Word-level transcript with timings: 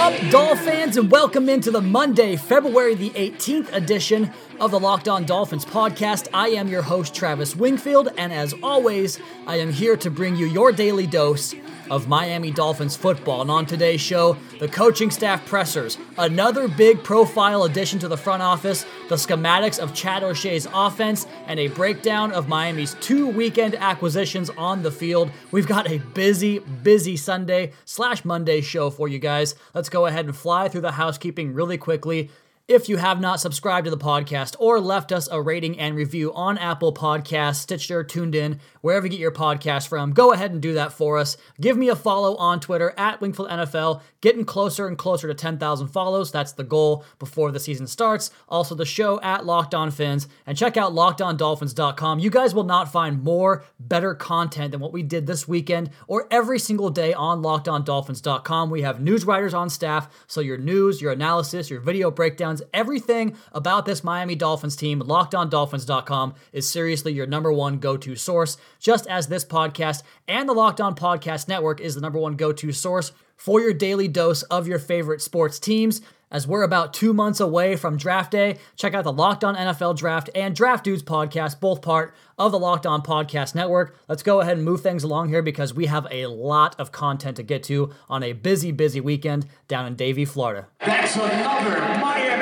up, 0.00 0.30
Dolphins, 0.30 0.96
and 0.96 1.10
welcome 1.10 1.50
into 1.50 1.70
the 1.70 1.82
Monday, 1.82 2.34
February 2.34 2.94
the 2.94 3.10
18th 3.10 3.70
edition 3.74 4.32
of 4.58 4.70
the 4.70 4.80
Locked 4.80 5.08
On 5.08 5.26
Dolphins 5.26 5.66
podcast. 5.66 6.26
I 6.32 6.48
am 6.48 6.68
your 6.68 6.80
host, 6.80 7.14
Travis 7.14 7.54
Wingfield, 7.54 8.08
and 8.16 8.32
as 8.32 8.54
always, 8.62 9.20
I 9.46 9.56
am 9.56 9.70
here 9.70 9.98
to 9.98 10.10
bring 10.10 10.36
you 10.36 10.46
your 10.46 10.72
daily 10.72 11.06
dose 11.06 11.54
of 11.90 12.08
Miami 12.08 12.50
Dolphins 12.50 12.96
football. 12.96 13.42
And 13.42 13.50
on 13.50 13.66
today's 13.66 14.00
show, 14.00 14.36
the 14.58 14.68
coaching 14.68 15.10
staff 15.10 15.44
pressers, 15.44 15.98
another 16.16 16.68
big 16.68 17.04
profile 17.04 17.64
addition 17.64 17.98
to 17.98 18.08
the 18.08 18.16
front 18.16 18.42
office, 18.42 18.86
the 19.08 19.16
schematics 19.16 19.78
of 19.78 19.92
Chad 19.92 20.22
O'Shea's 20.22 20.68
offense, 20.72 21.26
and 21.46 21.60
a 21.60 21.68
breakdown 21.68 22.32
of 22.32 22.48
Miami's 22.48 22.94
two 23.00 23.26
weekend 23.26 23.74
acquisitions 23.74 24.50
on 24.50 24.82
the 24.82 24.90
field. 24.90 25.30
We've 25.50 25.66
got 25.66 25.90
a 25.90 25.98
busy, 25.98 26.60
busy 26.60 27.16
Sunday 27.16 27.72
slash 27.84 28.24
Monday 28.24 28.60
show 28.60 28.88
for 28.90 29.08
you 29.08 29.18
guys. 29.18 29.56
Let's 29.74 29.88
go 29.88 30.06
ahead 30.06 30.24
and 30.26 30.36
fly 30.36 30.68
through 30.68 30.82
the 30.82 30.92
housekeeping 30.92 31.52
really 31.52 31.76
quickly. 31.76 32.30
If 32.70 32.88
you 32.88 32.98
have 32.98 33.20
not 33.20 33.40
subscribed 33.40 33.86
to 33.86 33.90
the 33.90 33.98
podcast 33.98 34.54
or 34.60 34.78
left 34.78 35.10
us 35.10 35.28
a 35.28 35.42
rating 35.42 35.80
and 35.80 35.96
review 35.96 36.32
on 36.34 36.56
Apple 36.56 36.94
Podcasts, 36.94 37.56
Stitcher, 37.56 38.04
TuneIn, 38.04 38.60
wherever 38.80 39.06
you 39.06 39.10
get 39.10 39.20
your 39.20 39.30
podcast 39.30 39.88
from, 39.88 40.12
go 40.12 40.32
ahead 40.32 40.50
and 40.50 40.60
do 40.60 40.74
that 40.74 40.92
for 40.92 41.18
us. 41.18 41.36
Give 41.60 41.76
me 41.76 41.88
a 41.88 41.96
follow 41.96 42.36
on 42.36 42.60
Twitter 42.60 42.94
at 42.96 43.20
Wingfield 43.20 43.50
NFL. 43.50 44.02
Getting 44.20 44.44
closer 44.44 44.86
and 44.86 44.98
closer 44.98 45.28
to 45.28 45.34
10,000 45.34 45.88
follows. 45.88 46.30
That's 46.30 46.52
the 46.52 46.64
goal 46.64 47.04
before 47.18 47.50
the 47.52 47.60
season 47.60 47.86
starts. 47.86 48.30
Also, 48.48 48.74
the 48.74 48.84
show 48.84 49.20
at 49.20 49.46
Locked 49.46 49.74
On 49.74 49.90
Fins. 49.90 50.28
And 50.46 50.56
check 50.56 50.76
out 50.76 50.92
LockedOnDolphins.com. 50.92 52.18
You 52.18 52.30
guys 52.30 52.54
will 52.54 52.64
not 52.64 52.92
find 52.92 53.22
more 53.22 53.64
better 53.78 54.14
content 54.14 54.72
than 54.72 54.80
what 54.80 54.92
we 54.92 55.02
did 55.02 55.26
this 55.26 55.48
weekend 55.48 55.90
or 56.06 56.26
every 56.30 56.58
single 56.58 56.90
day 56.90 57.12
on 57.14 57.42
LockedOnDolphins.com. 57.42 58.70
We 58.70 58.82
have 58.82 59.00
news 59.00 59.24
writers 59.24 59.54
on 59.54 59.70
staff, 59.70 60.08
so 60.26 60.40
your 60.40 60.58
news, 60.58 61.00
your 61.00 61.12
analysis, 61.12 61.70
your 61.70 61.80
video 61.80 62.10
breakdowns, 62.10 62.62
everything 62.72 63.36
about 63.52 63.86
this 63.86 64.04
Miami 64.04 64.34
Dolphins 64.34 64.76
team, 64.76 65.00
LockedOnDolphins.com 65.00 66.34
is 66.52 66.68
seriously 66.68 67.12
your 67.12 67.26
number 67.26 67.52
one 67.52 67.78
go-to 67.78 68.16
source, 68.16 68.56
just 68.80 69.06
as 69.06 69.28
this 69.28 69.44
podcast 69.44 70.02
and 70.26 70.48
the 70.48 70.52
Locked 70.52 70.80
On 70.80 70.96
Podcast 70.96 71.46
Network 71.46 71.80
is 71.80 71.94
the 71.94 72.00
number 72.00 72.18
one 72.18 72.34
go-to 72.34 72.72
source 72.72 73.12
for 73.36 73.60
your 73.60 73.72
daily 73.72 74.08
dose 74.08 74.42
of 74.44 74.66
your 74.66 74.78
favorite 74.78 75.22
sports 75.22 75.58
teams. 75.58 76.00
As 76.32 76.46
we're 76.46 76.62
about 76.62 76.94
two 76.94 77.12
months 77.12 77.40
away 77.40 77.74
from 77.74 77.96
draft 77.96 78.30
day, 78.30 78.58
check 78.76 78.94
out 78.94 79.02
the 79.02 79.12
Locked 79.12 79.42
On 79.42 79.56
NFL 79.56 79.96
Draft 79.96 80.30
and 80.32 80.54
Draft 80.54 80.84
Dudes 80.84 81.02
podcast, 81.02 81.58
both 81.58 81.82
part 81.82 82.14
of 82.38 82.52
the 82.52 82.58
Locked 82.58 82.86
On 82.86 83.02
Podcast 83.02 83.56
Network. 83.56 83.96
Let's 84.08 84.22
go 84.22 84.40
ahead 84.40 84.56
and 84.56 84.64
move 84.64 84.80
things 84.80 85.02
along 85.02 85.30
here 85.30 85.42
because 85.42 85.74
we 85.74 85.86
have 85.86 86.06
a 86.08 86.26
lot 86.26 86.78
of 86.78 86.92
content 86.92 87.36
to 87.38 87.42
get 87.42 87.64
to 87.64 87.92
on 88.08 88.22
a 88.22 88.32
busy, 88.32 88.70
busy 88.70 89.00
weekend 89.00 89.46
down 89.66 89.86
in 89.86 89.96
Davie, 89.96 90.24
Florida. 90.24 90.68
That's 90.78 91.16
another 91.16 91.80
Miami. 92.00 92.39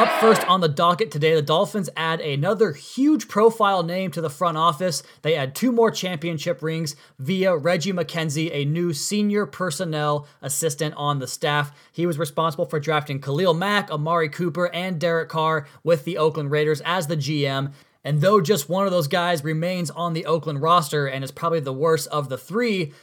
Up 0.00 0.08
first 0.18 0.42
on 0.48 0.62
the 0.62 0.68
docket 0.68 1.10
today, 1.10 1.34
the 1.34 1.42
Dolphins 1.42 1.90
add 1.94 2.22
another 2.22 2.72
huge 2.72 3.28
profile 3.28 3.82
name 3.82 4.10
to 4.12 4.22
the 4.22 4.30
front 4.30 4.56
office. 4.56 5.02
They 5.20 5.34
add 5.34 5.54
two 5.54 5.72
more 5.72 5.90
championship 5.90 6.62
rings 6.62 6.96
via 7.18 7.54
Reggie 7.54 7.92
McKenzie, 7.92 8.48
a 8.50 8.64
new 8.64 8.94
senior 8.94 9.44
personnel 9.44 10.26
assistant 10.40 10.94
on 10.96 11.18
the 11.18 11.26
staff. 11.26 11.70
He 11.92 12.06
was 12.06 12.18
responsible 12.18 12.64
for 12.64 12.80
drafting 12.80 13.20
Khalil 13.20 13.52
Mack, 13.52 13.90
Amari 13.90 14.30
Cooper, 14.30 14.70
and 14.72 14.98
Derek 14.98 15.28
Carr 15.28 15.66
with 15.84 16.06
the 16.06 16.16
Oakland 16.16 16.50
Raiders 16.50 16.80
as 16.86 17.08
the 17.08 17.16
GM. 17.18 17.74
And 18.02 18.22
though 18.22 18.40
just 18.40 18.70
one 18.70 18.86
of 18.86 18.92
those 18.92 19.06
guys 19.06 19.44
remains 19.44 19.90
on 19.90 20.14
the 20.14 20.24
Oakland 20.24 20.62
roster 20.62 21.06
and 21.06 21.22
is 21.22 21.30
probably 21.30 21.60
the 21.60 21.74
worst 21.74 22.08
of 22.08 22.30
the 22.30 22.38
three, 22.38 22.94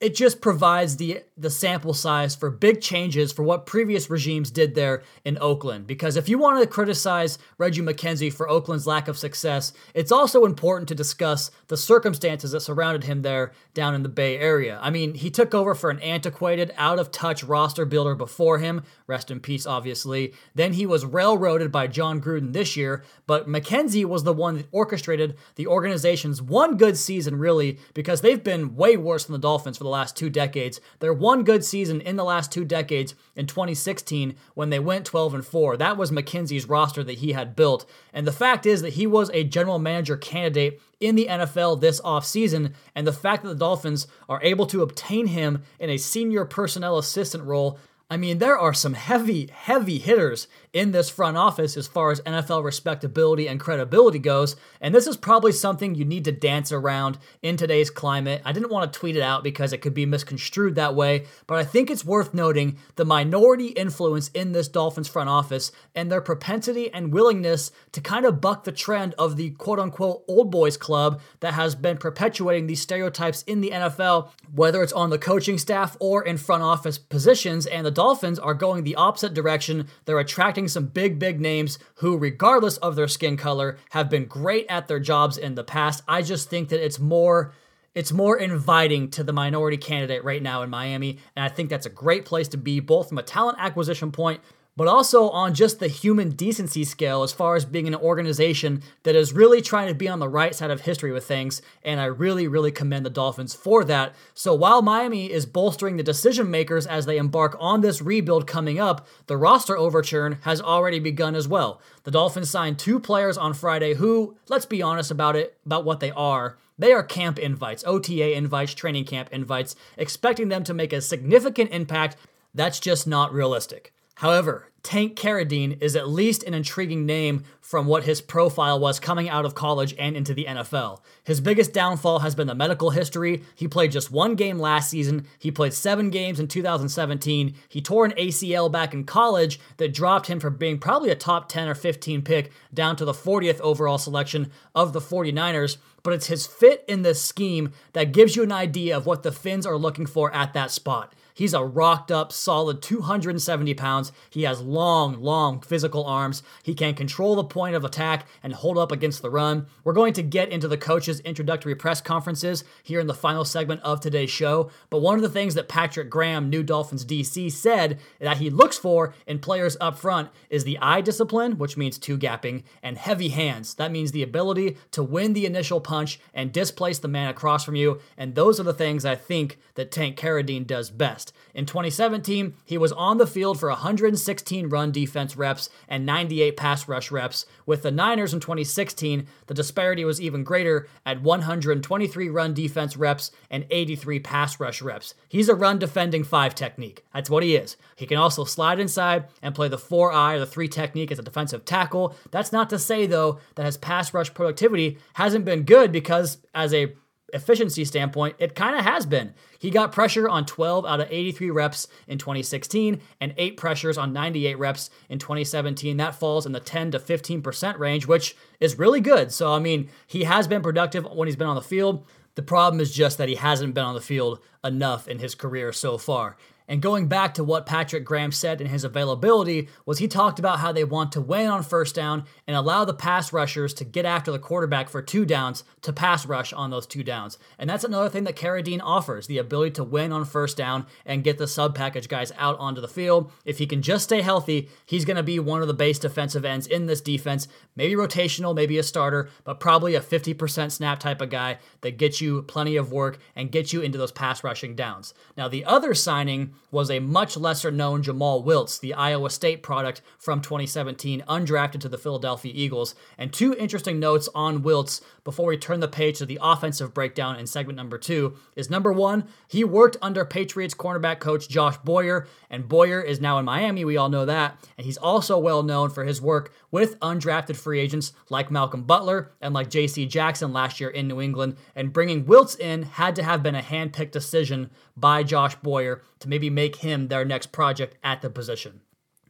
it 0.00 0.14
just 0.14 0.40
provides 0.40 0.96
the 0.96 1.22
the 1.38 1.50
sample 1.50 1.92
size 1.92 2.34
for 2.34 2.50
big 2.50 2.80
changes 2.80 3.30
for 3.30 3.42
what 3.42 3.66
previous 3.66 4.08
regimes 4.08 4.50
did 4.50 4.74
there 4.74 5.02
in 5.24 5.36
Oakland. 5.38 5.86
Because 5.86 6.16
if 6.16 6.30
you 6.30 6.38
want 6.38 6.60
to 6.60 6.66
criticize 6.66 7.38
Reggie 7.58 7.82
McKenzie 7.82 8.32
for 8.32 8.48
Oakland's 8.48 8.86
lack 8.86 9.06
of 9.06 9.18
success, 9.18 9.74
it's 9.92 10.12
also 10.12 10.46
important 10.46 10.88
to 10.88 10.94
discuss 10.94 11.50
the 11.68 11.76
circumstances 11.76 12.52
that 12.52 12.60
surrounded 12.60 13.04
him 13.04 13.20
there 13.20 13.52
down 13.74 13.94
in 13.94 14.02
the 14.02 14.08
Bay 14.08 14.38
Area. 14.38 14.78
I 14.80 14.88
mean, 14.88 15.12
he 15.12 15.30
took 15.30 15.54
over 15.54 15.74
for 15.74 15.90
an 15.90 16.00
antiquated, 16.00 16.72
out 16.78 16.98
of 16.98 17.10
touch 17.10 17.44
roster 17.44 17.84
builder 17.84 18.14
before 18.14 18.58
him, 18.58 18.82
rest 19.06 19.30
in 19.30 19.40
peace, 19.40 19.66
obviously. 19.66 20.32
Then 20.54 20.72
he 20.72 20.86
was 20.86 21.04
railroaded 21.04 21.70
by 21.70 21.86
Jon 21.86 22.20
Gruden 22.20 22.54
this 22.54 22.78
year, 22.78 23.04
but 23.26 23.46
McKenzie 23.46 24.06
was 24.06 24.24
the 24.24 24.32
one 24.32 24.56
that 24.56 24.68
orchestrated 24.72 25.36
the 25.56 25.66
organization's 25.66 26.40
one 26.40 26.78
good 26.78 26.96
season, 26.96 27.38
really, 27.38 27.78
because 27.92 28.22
they've 28.22 28.42
been 28.42 28.74
way 28.74 28.96
worse 28.96 29.26
than 29.26 29.34
the 29.34 29.38
Dolphins 29.38 29.76
for 29.76 29.84
the 29.86 29.90
last 29.90 30.16
two 30.16 30.28
decades. 30.28 30.80
They're 30.98 31.14
one 31.14 31.44
good 31.44 31.64
season 31.64 32.00
in 32.00 32.16
the 32.16 32.24
last 32.24 32.50
two 32.50 32.64
decades 32.64 33.14
in 33.36 33.46
2016 33.46 34.34
when 34.54 34.70
they 34.70 34.80
went 34.80 35.06
12 35.06 35.34
and 35.34 35.46
4. 35.46 35.76
That 35.76 35.96
was 35.96 36.10
McKenzie's 36.10 36.68
roster 36.68 37.04
that 37.04 37.18
he 37.18 37.32
had 37.32 37.54
built. 37.54 37.88
And 38.12 38.26
the 38.26 38.32
fact 38.32 38.66
is 38.66 38.82
that 38.82 38.94
he 38.94 39.06
was 39.06 39.30
a 39.32 39.44
general 39.44 39.78
manager 39.78 40.16
candidate 40.16 40.80
in 40.98 41.14
the 41.14 41.26
NFL 41.26 41.80
this 41.80 42.00
offseason. 42.00 42.74
And 42.94 43.06
the 43.06 43.12
fact 43.12 43.44
that 43.44 43.50
the 43.50 43.54
Dolphins 43.54 44.08
are 44.28 44.42
able 44.42 44.66
to 44.66 44.82
obtain 44.82 45.28
him 45.28 45.62
in 45.78 45.88
a 45.88 45.98
senior 45.98 46.44
personnel 46.44 46.98
assistant 46.98 47.44
role. 47.44 47.78
I 48.08 48.16
mean, 48.16 48.38
there 48.38 48.56
are 48.56 48.72
some 48.72 48.94
heavy, 48.94 49.48
heavy 49.52 49.98
hitters 49.98 50.46
in 50.72 50.92
this 50.92 51.10
front 51.10 51.36
office 51.36 51.76
as 51.76 51.88
far 51.88 52.12
as 52.12 52.20
NFL 52.20 52.62
respectability 52.62 53.48
and 53.48 53.58
credibility 53.58 54.20
goes. 54.20 54.54
And 54.80 54.94
this 54.94 55.08
is 55.08 55.16
probably 55.16 55.50
something 55.50 55.96
you 55.96 56.04
need 56.04 56.24
to 56.26 56.32
dance 56.32 56.70
around 56.70 57.18
in 57.42 57.56
today's 57.56 57.90
climate. 57.90 58.42
I 58.44 58.52
didn't 58.52 58.70
want 58.70 58.92
to 58.92 58.96
tweet 58.96 59.16
it 59.16 59.22
out 59.22 59.42
because 59.42 59.72
it 59.72 59.78
could 59.78 59.94
be 59.94 60.06
misconstrued 60.06 60.76
that 60.76 60.94
way, 60.94 61.24
but 61.48 61.58
I 61.58 61.64
think 61.64 61.90
it's 61.90 62.04
worth 62.04 62.32
noting 62.32 62.78
the 62.94 63.04
minority 63.04 63.68
influence 63.68 64.28
in 64.28 64.52
this 64.52 64.68
Dolphins 64.68 65.08
front 65.08 65.28
office 65.28 65.72
and 65.94 66.12
their 66.12 66.20
propensity 66.20 66.92
and 66.92 67.12
willingness 67.12 67.72
to 67.90 68.00
kind 68.00 68.24
of 68.24 68.40
buck 68.40 68.62
the 68.62 68.70
trend 68.70 69.14
of 69.18 69.36
the 69.36 69.50
quote 69.52 69.80
unquote 69.80 70.22
old 70.28 70.52
boys 70.52 70.76
club 70.76 71.20
that 71.40 71.54
has 71.54 71.74
been 71.74 71.96
perpetuating 71.96 72.68
these 72.68 72.82
stereotypes 72.82 73.42
in 73.44 73.62
the 73.62 73.70
NFL, 73.70 74.30
whether 74.54 74.82
it's 74.82 74.92
on 74.92 75.10
the 75.10 75.18
coaching 75.18 75.58
staff 75.58 75.96
or 75.98 76.22
in 76.22 76.36
front 76.36 76.62
office 76.62 76.98
positions. 76.98 77.66
And 77.66 77.86
the 77.86 77.95
Dolphins 77.96 78.38
are 78.38 78.54
going 78.54 78.84
the 78.84 78.94
opposite 78.94 79.32
direction. 79.32 79.88
They're 80.04 80.18
attracting 80.18 80.68
some 80.68 80.86
big, 80.86 81.18
big 81.18 81.40
names 81.40 81.78
who, 81.96 82.18
regardless 82.18 82.76
of 82.76 82.94
their 82.94 83.08
skin 83.08 83.38
color, 83.38 83.78
have 83.90 84.10
been 84.10 84.26
great 84.26 84.66
at 84.68 84.86
their 84.86 85.00
jobs 85.00 85.38
in 85.38 85.54
the 85.54 85.64
past. 85.64 86.04
I 86.06 86.20
just 86.20 86.50
think 86.50 86.68
that 86.68 86.84
it's 86.84 87.00
more 87.00 87.52
it's 87.94 88.12
more 88.12 88.36
inviting 88.36 89.08
to 89.12 89.24
the 89.24 89.32
minority 89.32 89.78
candidate 89.78 90.22
right 90.22 90.42
now 90.42 90.60
in 90.60 90.68
Miami, 90.68 91.18
and 91.34 91.42
I 91.42 91.48
think 91.48 91.70
that's 91.70 91.86
a 91.86 91.90
great 91.90 92.26
place 92.26 92.46
to 92.48 92.58
be, 92.58 92.78
both 92.78 93.08
from 93.08 93.16
a 93.16 93.22
talent 93.22 93.56
acquisition 93.58 94.12
point, 94.12 94.42
but 94.76 94.86
also 94.86 95.30
on 95.30 95.54
just 95.54 95.80
the 95.80 95.88
human 95.88 96.30
decency 96.30 96.84
scale 96.84 97.22
as 97.22 97.32
far 97.32 97.56
as 97.56 97.64
being 97.64 97.88
an 97.88 97.94
organization 97.94 98.82
that 99.04 99.16
is 99.16 99.32
really 99.32 99.62
trying 99.62 99.88
to 99.88 99.94
be 99.94 100.08
on 100.08 100.18
the 100.18 100.28
right 100.28 100.54
side 100.54 100.70
of 100.70 100.82
history 100.82 101.10
with 101.10 101.24
things. 101.24 101.62
And 101.82 101.98
I 101.98 102.04
really, 102.04 102.46
really 102.46 102.70
commend 102.70 103.06
the 103.06 103.10
Dolphins 103.10 103.54
for 103.54 103.84
that. 103.84 104.14
So 104.34 104.54
while 104.54 104.82
Miami 104.82 105.32
is 105.32 105.46
bolstering 105.46 105.96
the 105.96 106.02
decision 106.02 106.50
makers 106.50 106.86
as 106.86 107.06
they 107.06 107.16
embark 107.16 107.56
on 107.58 107.80
this 107.80 108.02
rebuild 108.02 108.46
coming 108.46 108.78
up, 108.78 109.06
the 109.26 109.36
roster 109.36 109.76
overturn 109.76 110.38
has 110.42 110.60
already 110.60 110.98
begun 110.98 111.34
as 111.34 111.48
well. 111.48 111.80
The 112.04 112.10
Dolphins 112.10 112.50
signed 112.50 112.78
two 112.78 113.00
players 113.00 113.38
on 113.38 113.54
Friday 113.54 113.94
who, 113.94 114.36
let's 114.48 114.66
be 114.66 114.82
honest 114.82 115.10
about 115.10 115.36
it, 115.36 115.56
about 115.64 115.84
what 115.84 116.00
they 116.00 116.10
are. 116.10 116.58
They 116.78 116.92
are 116.92 117.02
camp 117.02 117.38
invites, 117.38 117.82
OTA 117.86 118.36
invites, 118.36 118.74
training 118.74 119.06
camp 119.06 119.30
invites, 119.32 119.74
expecting 119.96 120.48
them 120.48 120.62
to 120.64 120.74
make 120.74 120.92
a 120.92 121.00
significant 121.00 121.70
impact. 121.70 122.16
That's 122.54 122.78
just 122.78 123.06
not 123.06 123.32
realistic. 123.32 123.94
However, 124.16 124.70
Tank 124.82 125.18
Carradine 125.18 125.82
is 125.82 125.94
at 125.94 126.08
least 126.08 126.42
an 126.44 126.54
intriguing 126.54 127.04
name 127.04 127.42
from 127.60 127.86
what 127.86 128.04
his 128.04 128.20
profile 128.20 128.78
was 128.78 129.00
coming 129.00 129.28
out 129.28 129.44
of 129.44 129.54
college 129.54 129.94
and 129.98 130.16
into 130.16 130.32
the 130.32 130.44
NFL. 130.44 131.00
His 131.24 131.40
biggest 131.40 131.74
downfall 131.74 132.20
has 132.20 132.34
been 132.34 132.46
the 132.46 132.54
medical 132.54 132.90
history. 132.90 133.42
He 133.54 133.68
played 133.68 133.90
just 133.90 134.12
one 134.12 134.36
game 134.36 134.58
last 134.58 134.88
season. 134.88 135.26
He 135.38 135.50
played 135.50 135.74
seven 135.74 136.08
games 136.10 136.40
in 136.40 136.48
2017. 136.48 137.56
He 137.68 137.82
tore 137.82 138.06
an 138.06 138.12
ACL 138.12 138.70
back 138.72 138.94
in 138.94 139.04
college 139.04 139.58
that 139.76 139.92
dropped 139.92 140.28
him 140.28 140.40
from 140.40 140.56
being 140.56 140.78
probably 140.78 141.10
a 141.10 141.16
top 141.16 141.48
10 141.48 141.68
or 141.68 141.74
15 141.74 142.22
pick 142.22 142.52
down 142.72 142.96
to 142.96 143.04
the 143.04 143.12
40th 143.12 143.60
overall 143.60 143.98
selection 143.98 144.50
of 144.74 144.92
the 144.92 145.00
49ers. 145.00 145.76
But 146.04 146.14
it's 146.14 146.28
his 146.28 146.46
fit 146.46 146.84
in 146.86 147.02
this 147.02 147.20
scheme 147.20 147.72
that 147.92 148.12
gives 148.12 148.36
you 148.36 148.44
an 148.44 148.52
idea 148.52 148.96
of 148.96 149.04
what 149.04 149.24
the 149.24 149.32
Fins 149.32 149.66
are 149.66 149.76
looking 149.76 150.06
for 150.06 150.32
at 150.32 150.54
that 150.54 150.70
spot. 150.70 151.12
He's 151.36 151.52
a 151.52 151.62
rocked 151.62 152.10
up, 152.10 152.32
solid 152.32 152.80
270 152.80 153.74
pounds. 153.74 154.10
He 154.30 154.44
has 154.44 154.62
long, 154.62 155.20
long 155.20 155.60
physical 155.60 156.06
arms. 156.06 156.42
He 156.62 156.74
can 156.74 156.94
control 156.94 157.34
the 157.34 157.44
point 157.44 157.76
of 157.76 157.84
attack 157.84 158.26
and 158.42 158.54
hold 158.54 158.78
up 158.78 158.90
against 158.90 159.20
the 159.20 159.28
run. 159.28 159.66
We're 159.84 159.92
going 159.92 160.14
to 160.14 160.22
get 160.22 160.48
into 160.48 160.66
the 160.66 160.78
coach's 160.78 161.20
introductory 161.20 161.74
press 161.74 162.00
conferences 162.00 162.64
here 162.82 163.00
in 163.00 163.06
the 163.06 163.12
final 163.12 163.44
segment 163.44 163.82
of 163.82 164.00
today's 164.00 164.30
show. 164.30 164.70
But 164.88 165.02
one 165.02 165.16
of 165.16 165.20
the 165.20 165.28
things 165.28 165.52
that 165.56 165.68
Patrick 165.68 166.08
Graham, 166.08 166.48
new 166.48 166.62
Dolphins 166.62 167.04
DC, 167.04 167.52
said 167.52 168.00
that 168.18 168.38
he 168.38 168.48
looks 168.48 168.78
for 168.78 169.12
in 169.26 169.38
players 169.38 169.76
up 169.78 169.98
front 169.98 170.30
is 170.48 170.64
the 170.64 170.78
eye 170.80 171.02
discipline, 171.02 171.58
which 171.58 171.76
means 171.76 171.98
two 171.98 172.16
gapping, 172.16 172.62
and 172.82 172.96
heavy 172.96 173.28
hands. 173.28 173.74
That 173.74 173.92
means 173.92 174.12
the 174.12 174.22
ability 174.22 174.78
to 174.92 175.02
win 175.02 175.34
the 175.34 175.44
initial 175.44 175.82
punch 175.82 176.18
and 176.32 176.50
displace 176.50 176.98
the 176.98 177.08
man 177.08 177.28
across 177.28 177.62
from 177.62 177.76
you. 177.76 178.00
And 178.16 178.34
those 178.34 178.58
are 178.58 178.62
the 178.62 178.72
things 178.72 179.04
I 179.04 179.16
think 179.16 179.58
that 179.74 179.90
Tank 179.90 180.18
Carradine 180.18 180.66
does 180.66 180.88
best. 180.88 181.25
In 181.54 181.64
2017, 181.64 182.54
he 182.64 182.76
was 182.76 182.92
on 182.92 183.18
the 183.18 183.26
field 183.26 183.58
for 183.58 183.68
116 183.70 184.68
run 184.68 184.92
defense 184.92 185.36
reps 185.36 185.68
and 185.88 186.04
98 186.04 186.56
pass 186.56 186.86
rush 186.86 187.10
reps. 187.10 187.46
With 187.64 187.82
the 187.82 187.90
Niners 187.90 188.34
in 188.34 188.40
2016, 188.40 189.26
the 189.46 189.54
disparity 189.54 190.04
was 190.04 190.20
even 190.20 190.44
greater 190.44 190.86
at 191.04 191.22
123 191.22 192.28
run 192.28 192.52
defense 192.52 192.96
reps 192.96 193.30
and 193.50 193.64
83 193.70 194.20
pass 194.20 194.60
rush 194.60 194.82
reps. 194.82 195.14
He's 195.28 195.48
a 195.48 195.54
run 195.54 195.78
defending 195.78 196.24
five 196.24 196.54
technique. 196.54 197.04
That's 197.14 197.30
what 197.30 197.42
he 197.42 197.56
is. 197.56 197.76
He 197.96 198.06
can 198.06 198.18
also 198.18 198.44
slide 198.44 198.78
inside 198.78 199.24
and 199.40 199.54
play 199.54 199.68
the 199.68 199.78
four 199.78 200.12
eye 200.12 200.34
or 200.34 200.40
the 200.40 200.46
three 200.46 200.68
technique 200.68 201.10
as 201.10 201.18
a 201.18 201.22
defensive 201.22 201.64
tackle. 201.64 202.14
That's 202.30 202.52
not 202.52 202.68
to 202.70 202.78
say, 202.78 203.06
though, 203.06 203.40
that 203.54 203.66
his 203.66 203.78
pass 203.78 204.12
rush 204.12 204.34
productivity 204.34 204.98
hasn't 205.14 205.44
been 205.44 205.62
good 205.62 205.90
because, 205.92 206.38
as 206.54 206.74
a 206.74 206.92
efficiency 207.36 207.84
standpoint, 207.84 208.34
it 208.38 208.56
kind 208.56 208.76
of 208.76 208.84
has 208.84 209.06
been. 209.06 209.34
He 209.58 209.70
got 209.70 209.92
pressure 209.92 210.28
on 210.28 210.44
12 210.46 210.84
out 210.84 211.00
of 211.00 211.08
83 211.10 211.50
reps 211.50 211.86
in 212.08 212.18
2016 212.18 213.00
and 213.20 213.34
8 213.36 213.56
pressures 213.56 213.96
on 213.96 214.12
98 214.12 214.58
reps 214.58 214.90
in 215.08 215.18
2017. 215.18 215.96
That 215.96 216.16
falls 216.16 216.46
in 216.46 216.52
the 216.52 216.60
10 216.60 216.90
to 216.92 216.98
15% 216.98 217.78
range, 217.78 218.06
which 218.06 218.36
is 218.58 218.78
really 218.78 219.00
good. 219.00 219.32
So, 219.32 219.52
I 219.52 219.60
mean, 219.60 219.88
he 220.06 220.24
has 220.24 220.48
been 220.48 220.62
productive 220.62 221.04
when 221.04 221.28
he's 221.28 221.36
been 221.36 221.46
on 221.46 221.56
the 221.56 221.62
field. 221.62 222.04
The 222.34 222.42
problem 222.42 222.80
is 222.80 222.92
just 222.92 223.18
that 223.18 223.28
he 223.28 223.36
hasn't 223.36 223.74
been 223.74 223.84
on 223.84 223.94
the 223.94 224.00
field 224.00 224.40
enough 224.64 225.08
in 225.08 225.18
his 225.18 225.34
career 225.34 225.72
so 225.72 225.96
far. 225.96 226.36
And 226.68 226.82
going 226.82 227.06
back 227.06 227.34
to 227.34 227.44
what 227.44 227.66
Patrick 227.66 228.04
Graham 228.04 228.32
said 228.32 228.60
in 228.60 228.66
his 228.66 228.84
availability 228.84 229.68
was 229.84 229.98
he 229.98 230.08
talked 230.08 230.38
about 230.38 230.58
how 230.58 230.72
they 230.72 230.84
want 230.84 231.12
to 231.12 231.20
win 231.20 231.46
on 231.46 231.62
first 231.62 231.94
down 231.94 232.24
and 232.46 232.56
allow 232.56 232.84
the 232.84 232.94
pass 232.94 233.32
rushers 233.32 233.72
to 233.74 233.84
get 233.84 234.04
after 234.04 234.32
the 234.32 234.38
quarterback 234.38 234.88
for 234.88 235.00
two 235.00 235.24
downs 235.24 235.64
to 235.82 235.92
pass 235.92 236.26
rush 236.26 236.52
on 236.52 236.70
those 236.70 236.86
two 236.86 237.04
downs. 237.04 237.38
And 237.58 237.70
that's 237.70 237.84
another 237.84 238.08
thing 238.08 238.24
that 238.24 238.36
Carradine 238.36 238.80
offers, 238.82 239.26
the 239.26 239.38
ability 239.38 239.72
to 239.72 239.84
win 239.84 240.12
on 240.12 240.24
first 240.24 240.56
down 240.56 240.86
and 241.04 241.24
get 241.24 241.38
the 241.38 241.46
sub 241.46 241.74
package 241.74 242.08
guys 242.08 242.32
out 242.36 242.58
onto 242.58 242.80
the 242.80 242.88
field. 242.88 243.30
If 243.44 243.58
he 243.58 243.66
can 243.66 243.82
just 243.82 244.04
stay 244.04 244.22
healthy, 244.22 244.68
he's 244.84 245.04
going 245.04 245.16
to 245.16 245.22
be 245.22 245.38
one 245.38 245.62
of 245.62 245.68
the 245.68 245.74
base 245.74 245.98
defensive 245.98 246.44
ends 246.44 246.66
in 246.66 246.86
this 246.86 247.00
defense, 247.00 247.46
maybe 247.76 247.94
rotational, 247.94 248.54
maybe 248.54 248.78
a 248.78 248.82
starter, 248.82 249.30
but 249.44 249.60
probably 249.60 249.94
a 249.94 250.00
50% 250.00 250.72
snap 250.72 250.98
type 250.98 251.20
of 251.20 251.30
guy 251.30 251.58
that 251.82 251.98
gets 251.98 252.20
you 252.20 252.42
plenty 252.42 252.76
of 252.76 252.92
work 252.92 253.18
and 253.36 253.52
gets 253.52 253.72
you 253.72 253.80
into 253.80 253.98
those 253.98 254.12
pass 254.12 254.42
rushing 254.42 254.74
downs. 254.74 255.14
Now, 255.36 255.48
the 255.48 255.64
other 255.64 255.94
signing 255.94 256.54
was 256.70 256.90
a 256.90 256.98
much 256.98 257.36
lesser 257.36 257.70
known 257.70 258.02
Jomal 258.02 258.44
Wiltz, 258.44 258.78
the 258.80 258.94
Iowa 258.94 259.30
State 259.30 259.62
product 259.62 260.02
from 260.18 260.40
2017, 260.40 261.22
undrafted 261.28 261.80
to 261.80 261.88
the 261.88 261.98
Philadelphia 261.98 262.52
Eagles. 262.54 262.94
And 263.16 263.32
two 263.32 263.54
interesting 263.54 263.98
notes 263.98 264.28
on 264.34 264.62
Wiltz 264.62 265.00
before 265.24 265.46
we 265.46 265.56
turn 265.56 265.80
the 265.80 265.88
page 265.88 266.18
to 266.18 266.26
the 266.26 266.38
offensive 266.40 266.94
breakdown 266.94 267.36
in 267.36 267.46
segment 267.46 267.76
number 267.76 267.98
two 267.98 268.36
is 268.54 268.70
number 268.70 268.92
one, 268.92 269.24
he 269.48 269.64
worked 269.64 269.96
under 270.00 270.24
Patriots 270.24 270.74
cornerback 270.74 271.18
coach 271.18 271.48
Josh 271.48 271.76
Boyer, 271.78 272.26
and 272.50 272.68
Boyer 272.68 273.00
is 273.00 273.20
now 273.20 273.38
in 273.38 273.44
Miami. 273.44 273.84
We 273.84 273.96
all 273.96 274.08
know 274.08 274.24
that. 274.26 274.56
And 274.76 274.84
he's 274.84 274.96
also 274.96 275.38
well 275.38 275.62
known 275.62 275.90
for 275.90 276.04
his 276.04 276.20
work 276.20 276.52
with 276.70 276.98
undrafted 277.00 277.56
free 277.56 277.80
agents 277.80 278.12
like 278.28 278.50
Malcolm 278.50 278.84
Butler 278.84 279.32
and 279.40 279.54
like 279.54 279.70
J.C. 279.70 280.06
Jackson 280.06 280.52
last 280.52 280.80
year 280.80 280.90
in 280.90 281.08
New 281.08 281.20
England. 281.20 281.56
And 281.74 281.92
bringing 281.92 282.24
Wiltz 282.24 282.58
in 282.58 282.82
had 282.82 283.16
to 283.16 283.22
have 283.22 283.42
been 283.42 283.54
a 283.54 283.62
hand 283.62 283.92
picked 283.92 284.12
decision 284.12 284.70
by 284.96 285.22
Josh 285.22 285.54
Boyer 285.56 286.02
to 286.20 286.28
maybe 286.28 286.45
make 286.50 286.76
him 286.76 287.08
their 287.08 287.24
next 287.24 287.52
project 287.52 287.96
at 288.02 288.22
the 288.22 288.30
position. 288.30 288.80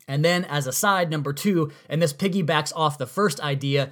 And 0.09 0.25
then, 0.25 0.45
as 0.45 0.67
a 0.67 0.73
side, 0.73 1.11
number 1.11 1.33
two, 1.33 1.73
and 1.89 2.01
this 2.01 2.13
piggybacks 2.13 2.73
off 2.77 2.99
the 2.99 3.07
first 3.07 3.41
idea, 3.41 3.91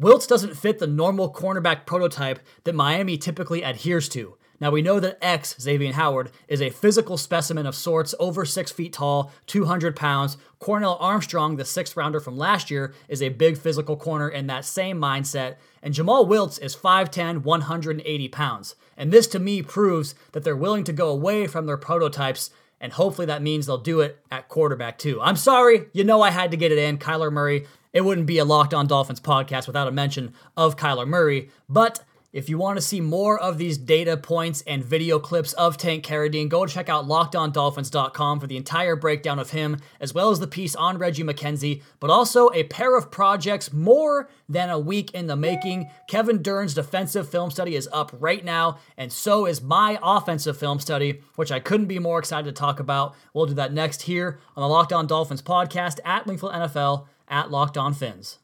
Wiltz 0.00 0.26
doesn't 0.26 0.56
fit 0.56 0.78
the 0.78 0.86
normal 0.86 1.32
cornerback 1.32 1.86
prototype 1.86 2.40
that 2.64 2.74
Miami 2.74 3.18
typically 3.18 3.62
adheres 3.62 4.08
to. 4.10 4.36
Now 4.62 4.70
we 4.70 4.80
know 4.80 5.00
that 5.00 5.18
X, 5.20 5.56
Xavier 5.60 5.92
Howard, 5.92 6.30
is 6.46 6.62
a 6.62 6.70
physical 6.70 7.16
specimen 7.16 7.66
of 7.66 7.74
sorts, 7.74 8.14
over 8.20 8.44
six 8.44 8.70
feet 8.70 8.92
tall, 8.92 9.32
200 9.48 9.96
pounds. 9.96 10.36
Cornell 10.60 10.96
Armstrong, 11.00 11.56
the 11.56 11.64
sixth 11.64 11.96
rounder 11.96 12.20
from 12.20 12.38
last 12.38 12.70
year, 12.70 12.94
is 13.08 13.20
a 13.20 13.30
big 13.30 13.58
physical 13.58 13.96
corner 13.96 14.28
in 14.28 14.46
that 14.46 14.64
same 14.64 15.00
mindset. 15.00 15.56
And 15.82 15.92
Jomal 15.92 16.28
Wiltz 16.28 16.62
is 16.62 16.76
5'10, 16.76 17.42
180 17.42 18.28
pounds. 18.28 18.76
And 18.96 19.12
this 19.12 19.26
to 19.28 19.40
me 19.40 19.62
proves 19.62 20.14
that 20.30 20.44
they're 20.44 20.54
willing 20.54 20.84
to 20.84 20.92
go 20.92 21.08
away 21.08 21.48
from 21.48 21.66
their 21.66 21.76
prototypes 21.76 22.50
and 22.80 22.92
hopefully 22.92 23.26
that 23.26 23.42
means 23.42 23.66
they'll 23.66 23.78
do 23.78 24.00
it 24.00 24.18
at 24.30 24.48
quarterback 24.48 24.98
too. 24.98 25.20
I'm 25.22 25.36
sorry, 25.36 25.86
you 25.92 26.02
know 26.02 26.20
I 26.20 26.30
had 26.30 26.50
to 26.50 26.56
get 26.56 26.72
it 26.72 26.78
in. 26.78 26.98
Kyler 26.98 27.32
Murray. 27.32 27.66
It 27.92 28.04
wouldn't 28.04 28.26
be 28.26 28.38
a 28.38 28.44
Locked 28.44 28.74
On 28.74 28.88
Dolphins 28.88 29.20
podcast 29.20 29.68
without 29.68 29.86
a 29.86 29.92
mention 29.92 30.34
of 30.56 30.76
Kyler 30.76 31.06
Murray, 31.06 31.50
but 31.68 32.02
if 32.32 32.48
you 32.48 32.56
want 32.56 32.78
to 32.78 32.82
see 32.82 33.00
more 33.00 33.38
of 33.38 33.58
these 33.58 33.76
data 33.76 34.16
points 34.16 34.62
and 34.66 34.82
video 34.82 35.18
clips 35.18 35.52
of 35.52 35.76
Tank 35.76 36.04
Carradine, 36.04 36.48
go 36.48 36.64
check 36.64 36.88
out 36.88 37.06
lockedondolphins.com 37.06 38.40
for 38.40 38.46
the 38.46 38.56
entire 38.56 38.96
breakdown 38.96 39.38
of 39.38 39.50
him, 39.50 39.78
as 40.00 40.14
well 40.14 40.30
as 40.30 40.40
the 40.40 40.46
piece 40.46 40.74
on 40.74 40.96
Reggie 40.96 41.24
McKenzie, 41.24 41.82
but 42.00 42.08
also 42.08 42.50
a 42.54 42.64
pair 42.64 42.96
of 42.96 43.10
projects 43.10 43.72
more 43.72 44.30
than 44.48 44.70
a 44.70 44.78
week 44.78 45.10
in 45.12 45.26
the 45.26 45.36
making. 45.36 45.90
Kevin 46.08 46.42
Dern's 46.42 46.74
defensive 46.74 47.28
film 47.28 47.50
study 47.50 47.76
is 47.76 47.88
up 47.92 48.10
right 48.18 48.44
now, 48.44 48.78
and 48.96 49.12
so 49.12 49.44
is 49.46 49.60
my 49.60 49.98
offensive 50.02 50.56
film 50.56 50.80
study, 50.80 51.20
which 51.36 51.52
I 51.52 51.60
couldn't 51.60 51.86
be 51.86 51.98
more 51.98 52.18
excited 52.18 52.46
to 52.46 52.58
talk 52.58 52.80
about. 52.80 53.14
We'll 53.34 53.46
do 53.46 53.54
that 53.54 53.74
next 53.74 54.02
here 54.02 54.38
on 54.56 54.62
the 54.62 54.68
Locked 54.68 54.92
On 54.92 55.06
Dolphins 55.06 55.42
podcast 55.42 55.98
at 56.04 56.26
Wingfield 56.26 56.54
NFL 56.54 57.06
at 57.28 57.50
Locked 57.50 57.76
On 57.76 57.92
Fins. 57.92 58.38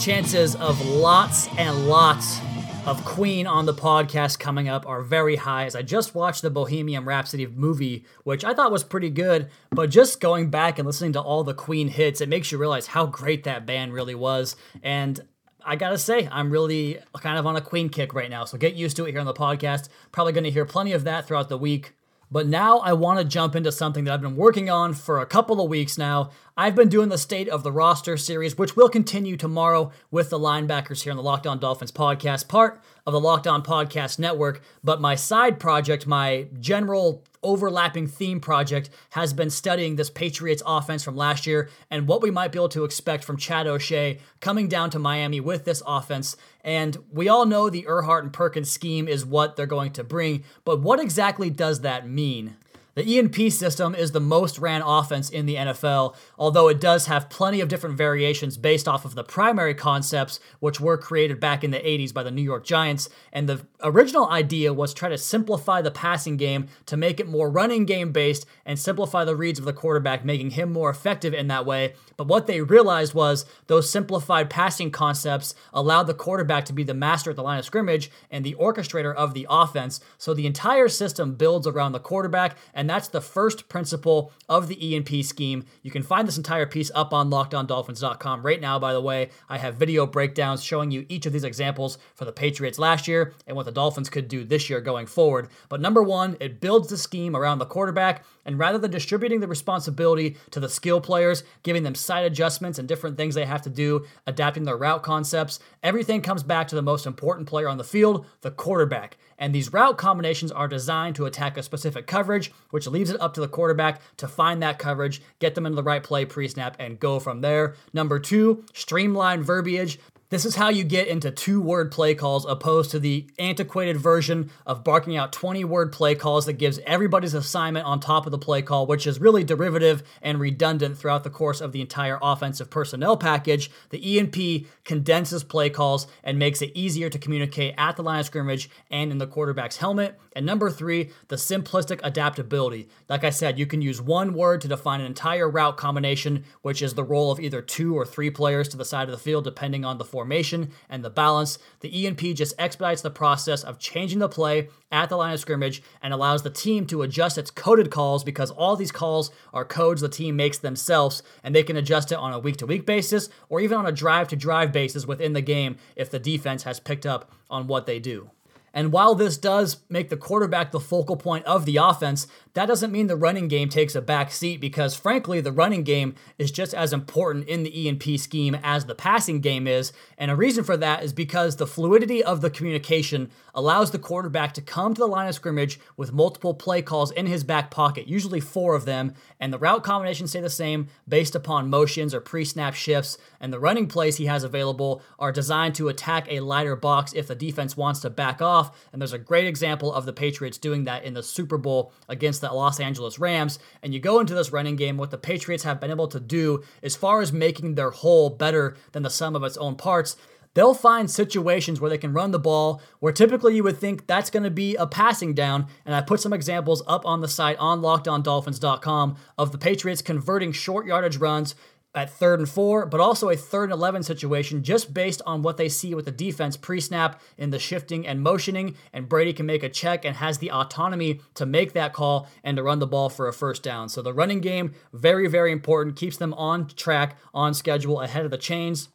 Chances 0.00 0.56
of 0.56 0.80
lots 0.86 1.46
and 1.58 1.86
lots 1.86 2.40
of 2.86 3.04
Queen 3.04 3.46
on 3.46 3.66
the 3.66 3.74
podcast 3.74 4.38
coming 4.38 4.66
up 4.66 4.86
are 4.86 5.02
very 5.02 5.36
high 5.36 5.66
as 5.66 5.76
I 5.76 5.82
just 5.82 6.14
watched 6.14 6.40
the 6.40 6.48
Bohemian 6.48 7.04
Rhapsody 7.04 7.46
movie, 7.46 8.06
which 8.24 8.42
I 8.42 8.54
thought 8.54 8.72
was 8.72 8.82
pretty 8.82 9.10
good, 9.10 9.50
but 9.70 9.90
just 9.90 10.18
going 10.18 10.48
back 10.48 10.78
and 10.78 10.86
listening 10.86 11.12
to 11.12 11.20
all 11.20 11.44
the 11.44 11.52
Queen 11.52 11.88
hits, 11.88 12.22
it 12.22 12.30
makes 12.30 12.50
you 12.50 12.56
realize 12.56 12.86
how 12.86 13.04
great 13.04 13.44
that 13.44 13.66
band 13.66 13.92
really 13.92 14.14
was. 14.14 14.56
And 14.82 15.20
I 15.66 15.76
gotta 15.76 15.98
say, 15.98 16.26
I'm 16.32 16.50
really 16.50 16.98
kind 17.20 17.38
of 17.38 17.46
on 17.46 17.56
a 17.56 17.60
Queen 17.60 17.90
kick 17.90 18.14
right 18.14 18.30
now, 18.30 18.46
so 18.46 18.56
get 18.56 18.72
used 18.72 18.96
to 18.96 19.04
it 19.04 19.10
here 19.10 19.20
on 19.20 19.26
the 19.26 19.34
podcast. 19.34 19.90
Probably 20.12 20.32
gonna 20.32 20.48
hear 20.48 20.64
plenty 20.64 20.92
of 20.92 21.04
that 21.04 21.28
throughout 21.28 21.50
the 21.50 21.58
week. 21.58 21.92
But 22.30 22.46
now 22.46 22.78
I 22.78 22.92
want 22.92 23.18
to 23.18 23.24
jump 23.24 23.56
into 23.56 23.72
something 23.72 24.04
that 24.04 24.14
I've 24.14 24.20
been 24.20 24.36
working 24.36 24.70
on 24.70 24.94
for 24.94 25.20
a 25.20 25.26
couple 25.26 25.60
of 25.60 25.68
weeks 25.68 25.98
now. 25.98 26.30
I've 26.56 26.76
been 26.76 26.88
doing 26.88 27.08
the 27.08 27.18
State 27.18 27.48
of 27.48 27.62
the 27.64 27.72
Roster 27.72 28.16
series, 28.16 28.56
which 28.56 28.76
will 28.76 28.88
continue 28.88 29.36
tomorrow 29.36 29.90
with 30.10 30.30
the 30.30 30.38
linebackers 30.38 31.02
here 31.02 31.10
on 31.10 31.16
the 31.16 31.22
Locked 31.22 31.46
On 31.46 31.58
Dolphins 31.58 31.90
podcast, 31.90 32.46
part 32.46 32.80
of 33.04 33.12
the 33.12 33.20
Locked 33.20 33.48
On 33.48 33.62
Podcast 33.62 34.18
Network. 34.18 34.62
But 34.84 35.00
my 35.00 35.16
side 35.16 35.58
project, 35.58 36.06
my 36.06 36.46
general 36.60 37.24
overlapping 37.42 38.06
theme 38.06 38.40
project 38.40 38.90
has 39.10 39.32
been 39.32 39.50
studying 39.50 39.96
this 39.96 40.10
Patriots 40.10 40.62
offense 40.66 41.02
from 41.02 41.16
last 41.16 41.46
year 41.46 41.68
and 41.90 42.06
what 42.06 42.22
we 42.22 42.30
might 42.30 42.52
be 42.52 42.58
able 42.58 42.68
to 42.70 42.84
expect 42.84 43.24
from 43.24 43.36
Chad 43.36 43.66
O'Shea 43.66 44.18
coming 44.40 44.68
down 44.68 44.90
to 44.90 44.98
Miami 44.98 45.40
with 45.40 45.64
this 45.64 45.82
offense. 45.86 46.36
And 46.62 46.98
we 47.10 47.28
all 47.28 47.46
know 47.46 47.70
the 47.70 47.84
Erhardt 47.84 48.22
and 48.22 48.32
Perkins 48.32 48.70
scheme 48.70 49.08
is 49.08 49.24
what 49.24 49.56
they're 49.56 49.66
going 49.66 49.92
to 49.92 50.04
bring, 50.04 50.44
but 50.64 50.80
what 50.80 51.00
exactly 51.00 51.50
does 51.50 51.80
that 51.80 52.08
mean? 52.08 52.56
The 53.00 53.14
E&P 53.14 53.48
system 53.48 53.94
is 53.94 54.12
the 54.12 54.20
most 54.20 54.58
ran 54.58 54.82
offense 54.82 55.30
in 55.30 55.46
the 55.46 55.54
NFL, 55.54 56.14
although 56.38 56.68
it 56.68 56.82
does 56.82 57.06
have 57.06 57.30
plenty 57.30 57.62
of 57.62 57.68
different 57.68 57.96
variations 57.96 58.58
based 58.58 58.86
off 58.86 59.06
of 59.06 59.14
the 59.14 59.24
primary 59.24 59.72
concepts, 59.72 60.38
which 60.58 60.82
were 60.82 60.98
created 60.98 61.40
back 61.40 61.64
in 61.64 61.70
the 61.70 61.78
80s 61.78 62.12
by 62.12 62.22
the 62.22 62.30
New 62.30 62.42
York 62.42 62.62
Giants. 62.62 63.08
And 63.32 63.48
the 63.48 63.66
original 63.82 64.28
idea 64.28 64.74
was 64.74 64.92
try 64.92 65.08
to 65.08 65.16
simplify 65.16 65.80
the 65.80 65.90
passing 65.90 66.36
game 66.36 66.66
to 66.84 66.98
make 66.98 67.20
it 67.20 67.26
more 67.26 67.48
running 67.48 67.86
game 67.86 68.12
based 68.12 68.44
and 68.66 68.78
simplify 68.78 69.24
the 69.24 69.34
reads 69.34 69.58
of 69.58 69.64
the 69.64 69.72
quarterback, 69.72 70.22
making 70.22 70.50
him 70.50 70.70
more 70.70 70.90
effective 70.90 71.32
in 71.32 71.48
that 71.48 71.64
way. 71.64 71.94
But 72.18 72.28
what 72.28 72.46
they 72.46 72.60
realized 72.60 73.14
was 73.14 73.46
those 73.66 73.90
simplified 73.90 74.50
passing 74.50 74.90
concepts 74.90 75.54
allowed 75.72 76.02
the 76.02 76.12
quarterback 76.12 76.66
to 76.66 76.74
be 76.74 76.82
the 76.82 76.92
master 76.92 77.30
at 77.30 77.36
the 77.36 77.42
line 77.42 77.60
of 77.60 77.64
scrimmage 77.64 78.10
and 78.30 78.44
the 78.44 78.56
orchestrator 78.60 79.14
of 79.14 79.32
the 79.32 79.46
offense. 79.48 80.00
So 80.18 80.34
the 80.34 80.46
entire 80.46 80.88
system 80.88 81.34
builds 81.34 81.66
around 81.66 81.92
the 81.92 81.98
quarterback 81.98 82.58
and 82.74 82.89
that's 82.90 83.08
the 83.08 83.20
first 83.20 83.68
principle 83.68 84.32
of 84.48 84.66
the 84.68 84.84
E&P 84.84 85.22
scheme. 85.22 85.64
You 85.82 85.90
can 85.90 86.02
find 86.02 86.26
this 86.26 86.36
entire 86.36 86.66
piece 86.66 86.90
up 86.94 87.12
on 87.14 87.30
lockedondolphins.com 87.30 88.42
right 88.42 88.60
now, 88.60 88.78
by 88.78 88.92
the 88.92 89.00
way. 89.00 89.30
I 89.48 89.58
have 89.58 89.76
video 89.76 90.06
breakdowns 90.06 90.64
showing 90.64 90.90
you 90.90 91.06
each 91.08 91.24
of 91.24 91.32
these 91.32 91.44
examples 91.44 91.98
for 92.14 92.24
the 92.24 92.32
Patriots 92.32 92.78
last 92.78 93.06
year 93.06 93.32
and 93.46 93.56
what 93.56 93.66
the 93.66 93.72
Dolphins 93.72 94.10
could 94.10 94.26
do 94.26 94.44
this 94.44 94.68
year 94.68 94.80
going 94.80 95.06
forward. 95.06 95.48
But 95.68 95.80
number 95.80 96.02
one, 96.02 96.36
it 96.40 96.60
builds 96.60 96.88
the 96.88 96.98
scheme 96.98 97.36
around 97.36 97.58
the 97.58 97.66
quarterback, 97.66 98.24
and 98.50 98.58
rather 98.58 98.78
than 98.78 98.90
distributing 98.90 99.38
the 99.38 99.46
responsibility 99.46 100.36
to 100.50 100.58
the 100.58 100.68
skill 100.68 101.00
players, 101.00 101.44
giving 101.62 101.84
them 101.84 101.94
side 101.94 102.24
adjustments 102.24 102.80
and 102.80 102.88
different 102.88 103.16
things 103.16 103.36
they 103.36 103.44
have 103.44 103.62
to 103.62 103.70
do, 103.70 104.04
adapting 104.26 104.64
their 104.64 104.76
route 104.76 105.04
concepts, 105.04 105.60
everything 105.84 106.20
comes 106.20 106.42
back 106.42 106.66
to 106.66 106.74
the 106.74 106.82
most 106.82 107.06
important 107.06 107.46
player 107.46 107.68
on 107.68 107.78
the 107.78 107.84
field, 107.84 108.26
the 108.40 108.50
quarterback. 108.50 109.16
And 109.38 109.54
these 109.54 109.72
route 109.72 109.98
combinations 109.98 110.50
are 110.50 110.66
designed 110.66 111.14
to 111.14 111.26
attack 111.26 111.56
a 111.56 111.62
specific 111.62 112.08
coverage, 112.08 112.52
which 112.70 112.88
leaves 112.88 113.08
it 113.08 113.20
up 113.20 113.34
to 113.34 113.40
the 113.40 113.46
quarterback 113.46 114.02
to 114.16 114.26
find 114.26 114.60
that 114.62 114.80
coverage, 114.80 115.22
get 115.38 115.54
them 115.54 115.64
into 115.64 115.76
the 115.76 115.82
right 115.84 116.02
play 116.02 116.24
pre 116.24 116.48
snap, 116.48 116.74
and 116.80 116.98
go 116.98 117.20
from 117.20 117.40
there. 117.40 117.76
Number 117.92 118.18
two, 118.18 118.64
streamline 118.74 119.44
verbiage. 119.44 120.00
This 120.30 120.44
is 120.44 120.54
how 120.54 120.68
you 120.68 120.84
get 120.84 121.08
into 121.08 121.32
two 121.32 121.60
word 121.60 121.90
play 121.90 122.14
calls 122.14 122.46
opposed 122.46 122.92
to 122.92 123.00
the 123.00 123.26
antiquated 123.36 123.96
version 123.96 124.52
of 124.64 124.84
barking 124.84 125.16
out 125.16 125.32
20 125.32 125.64
word 125.64 125.90
play 125.90 126.14
calls 126.14 126.46
that 126.46 126.52
gives 126.52 126.78
everybody's 126.86 127.34
assignment 127.34 127.84
on 127.84 127.98
top 127.98 128.26
of 128.26 128.30
the 128.30 128.38
play 128.38 128.62
call, 128.62 128.86
which 128.86 129.08
is 129.08 129.20
really 129.20 129.42
derivative 129.42 130.04
and 130.22 130.38
redundant 130.38 130.96
throughout 130.96 131.24
the 131.24 131.30
course 131.30 131.60
of 131.60 131.72
the 131.72 131.80
entire 131.80 132.16
offensive 132.22 132.70
personnel 132.70 133.16
package. 133.16 133.72
The 133.88 134.08
E&P 134.08 134.68
condenses 134.84 135.42
play 135.42 135.68
calls 135.68 136.06
and 136.22 136.38
makes 136.38 136.62
it 136.62 136.70
easier 136.76 137.10
to 137.10 137.18
communicate 137.18 137.74
at 137.76 137.96
the 137.96 138.04
line 138.04 138.20
of 138.20 138.26
scrimmage 138.26 138.70
and 138.88 139.10
in 139.10 139.18
the 139.18 139.26
quarterback's 139.26 139.78
helmet. 139.78 140.16
And 140.36 140.46
number 140.46 140.70
three, 140.70 141.10
the 141.26 141.34
simplistic 141.34 141.98
adaptability. 142.04 142.88
Like 143.08 143.24
I 143.24 143.30
said, 143.30 143.58
you 143.58 143.66
can 143.66 143.82
use 143.82 144.00
one 144.00 144.32
word 144.32 144.60
to 144.60 144.68
define 144.68 145.00
an 145.00 145.06
entire 145.06 145.50
route 145.50 145.76
combination, 145.76 146.44
which 146.62 146.82
is 146.82 146.94
the 146.94 147.02
role 147.02 147.32
of 147.32 147.40
either 147.40 147.60
two 147.60 147.98
or 147.98 148.06
three 148.06 148.30
players 148.30 148.68
to 148.68 148.76
the 148.76 148.84
side 148.84 149.08
of 149.08 149.12
the 149.12 149.18
field, 149.18 149.42
depending 149.42 149.84
on 149.84 149.98
the 149.98 150.04
formation 150.20 150.70
and 150.90 151.02
the 151.02 151.08
balance. 151.08 151.58
The 151.80 151.98
E&P 151.98 152.34
just 152.34 152.54
expedites 152.58 153.00
the 153.00 153.10
process 153.10 153.64
of 153.64 153.78
changing 153.78 154.18
the 154.18 154.28
play 154.28 154.68
at 154.92 155.08
the 155.08 155.16
line 155.16 155.32
of 155.32 155.40
scrimmage 155.40 155.82
and 156.02 156.12
allows 156.12 156.42
the 156.42 156.50
team 156.50 156.84
to 156.88 157.00
adjust 157.00 157.38
its 157.38 157.50
coded 157.50 157.90
calls 157.90 158.22
because 158.22 158.50
all 158.50 158.76
these 158.76 158.92
calls 158.92 159.30
are 159.54 159.64
codes 159.64 160.02
the 160.02 160.10
team 160.10 160.36
makes 160.36 160.58
themselves 160.58 161.22
and 161.42 161.54
they 161.54 161.62
can 161.62 161.74
adjust 161.74 162.12
it 162.12 162.18
on 162.18 162.34
a 162.34 162.38
week 162.38 162.58
to 162.58 162.66
week 162.66 162.84
basis 162.84 163.30
or 163.48 163.60
even 163.60 163.78
on 163.78 163.86
a 163.86 163.92
drive 163.92 164.28
to 164.28 164.36
drive 164.36 164.72
basis 164.72 165.06
within 165.06 165.32
the 165.32 165.40
game 165.40 165.78
if 165.96 166.10
the 166.10 166.18
defense 166.18 166.64
has 166.64 166.78
picked 166.78 167.06
up 167.06 167.32
on 167.48 167.66
what 167.66 167.86
they 167.86 167.98
do. 167.98 168.30
And 168.74 168.92
while 168.92 169.14
this 169.14 169.36
does 169.38 169.78
make 169.88 170.10
the 170.10 170.16
quarterback 170.16 170.70
the 170.70 170.80
focal 170.80 171.16
point 171.16 171.44
of 171.46 171.64
the 171.64 171.78
offense, 171.78 172.26
that 172.54 172.66
doesn't 172.66 172.92
mean 172.92 173.06
the 173.06 173.16
running 173.16 173.48
game 173.48 173.68
takes 173.68 173.94
a 173.94 174.02
back 174.02 174.32
seat 174.32 174.60
because 174.60 174.94
frankly 174.94 175.40
the 175.40 175.52
running 175.52 175.82
game 175.82 176.14
is 176.38 176.50
just 176.50 176.74
as 176.74 176.92
important 176.92 177.48
in 177.48 177.62
the 177.62 177.80
E&P 177.82 178.18
scheme 178.18 178.56
as 178.62 178.86
the 178.86 178.94
passing 178.94 179.40
game 179.40 179.66
is. 179.66 179.92
And 180.18 180.30
a 180.30 180.36
reason 180.36 180.64
for 180.64 180.76
that 180.76 181.02
is 181.02 181.12
because 181.12 181.56
the 181.56 181.66
fluidity 181.66 182.22
of 182.22 182.40
the 182.40 182.50
communication 182.50 183.30
allows 183.54 183.90
the 183.90 183.98
quarterback 183.98 184.52
to 184.54 184.62
come 184.62 184.94
to 184.94 184.98
the 184.98 185.06
line 185.06 185.28
of 185.28 185.34
scrimmage 185.34 185.78
with 185.96 186.12
multiple 186.12 186.54
play 186.54 186.82
calls 186.82 187.10
in 187.10 187.26
his 187.26 187.44
back 187.44 187.70
pocket 187.70 188.08
usually 188.08 188.40
four 188.40 188.74
of 188.74 188.84
them 188.84 189.14
and 189.38 189.52
the 189.52 189.58
route 189.58 189.84
combinations 189.84 190.30
stay 190.30 190.40
the 190.40 190.50
same 190.50 190.88
based 191.08 191.34
upon 191.34 191.70
motions 191.70 192.14
or 192.14 192.20
pre-snap 192.20 192.74
shifts. 192.74 193.18
And 193.40 193.52
the 193.52 193.60
running 193.60 193.86
plays 193.86 194.16
he 194.16 194.26
has 194.26 194.44
available 194.44 195.02
are 195.18 195.32
designed 195.32 195.74
to 195.76 195.88
attack 195.88 196.26
a 196.28 196.40
lighter 196.40 196.76
box 196.76 197.12
if 197.12 197.26
the 197.26 197.34
defense 197.34 197.76
wants 197.76 198.00
to 198.00 198.10
back 198.10 198.42
off. 198.42 198.88
And 198.92 199.00
there's 199.00 199.12
a 199.12 199.18
great 199.18 199.46
example 199.46 199.92
of 199.92 200.04
the 200.04 200.12
Patriots 200.12 200.58
doing 200.58 200.84
that 200.84 201.04
in 201.04 201.14
the 201.14 201.22
Super 201.22 201.58
Bowl 201.58 201.92
against 202.08 202.39
the 202.40 202.52
Los 202.52 202.80
Angeles 202.80 203.18
Rams, 203.18 203.58
and 203.82 203.94
you 203.94 204.00
go 204.00 204.20
into 204.20 204.34
this 204.34 204.52
running 204.52 204.76
game, 204.76 204.96
what 204.96 205.10
the 205.10 205.18
Patriots 205.18 205.64
have 205.64 205.80
been 205.80 205.90
able 205.90 206.08
to 206.08 206.20
do 206.20 206.62
as 206.82 206.96
far 206.96 207.20
as 207.20 207.32
making 207.32 207.74
their 207.74 207.90
whole 207.90 208.30
better 208.30 208.76
than 208.92 209.02
the 209.02 209.10
sum 209.10 209.36
of 209.36 209.44
its 209.44 209.56
own 209.56 209.76
parts. 209.76 210.16
They'll 210.54 210.74
find 210.74 211.08
situations 211.08 211.80
where 211.80 211.90
they 211.90 211.98
can 211.98 212.12
run 212.12 212.32
the 212.32 212.38
ball 212.38 212.82
where 212.98 213.12
typically 213.12 213.54
you 213.54 213.62
would 213.62 213.78
think 213.78 214.06
that's 214.06 214.30
going 214.30 214.42
to 214.42 214.50
be 214.50 214.74
a 214.74 214.86
passing 214.86 215.32
down. 215.32 215.68
And 215.86 215.94
I 215.94 216.00
put 216.00 216.20
some 216.20 216.32
examples 216.32 216.82
up 216.88 217.06
on 217.06 217.20
the 217.20 217.28
site 217.28 217.56
on 217.58 217.80
lockedondolphins.com 217.80 219.16
of 219.38 219.52
the 219.52 219.58
Patriots 219.58 220.02
converting 220.02 220.50
short 220.50 220.86
yardage 220.86 221.18
runs 221.18 221.54
at 221.94 222.10
third 222.10 222.38
and 222.38 222.48
four, 222.48 222.86
but 222.86 223.00
also 223.00 223.28
a 223.28 223.36
third 223.36 223.64
and 223.64 223.72
11 223.72 224.02
situation 224.04 224.62
just 224.62 224.94
based 224.94 225.20
on 225.26 225.42
what 225.42 225.56
they 225.56 225.68
see 225.68 225.94
with 225.94 226.04
the 226.04 226.12
defense 226.12 226.56
pre 226.56 226.80
snap 226.80 227.20
in 227.36 227.50
the 227.50 227.58
shifting 227.58 228.06
and 228.06 228.22
motioning. 228.22 228.76
And 228.92 229.08
Brady 229.08 229.32
can 229.32 229.46
make 229.46 229.62
a 229.62 229.68
check 229.68 230.04
and 230.04 230.16
has 230.16 230.38
the 230.38 230.52
autonomy 230.52 231.20
to 231.34 231.46
make 231.46 231.72
that 231.72 231.92
call 231.92 232.28
and 232.44 232.56
to 232.56 232.62
run 232.62 232.78
the 232.78 232.86
ball 232.86 233.08
for 233.08 233.26
a 233.26 233.32
first 233.32 233.62
down. 233.62 233.88
So 233.88 234.02
the 234.02 234.14
running 234.14 234.40
game, 234.40 234.74
very, 234.92 235.26
very 235.26 235.50
important, 235.50 235.96
keeps 235.96 236.16
them 236.16 236.34
on 236.34 236.68
track, 236.68 237.16
on 237.34 237.54
schedule, 237.54 238.00
ahead 238.00 238.24
of 238.24 238.30
the 238.30 238.38
chains. 238.38 238.88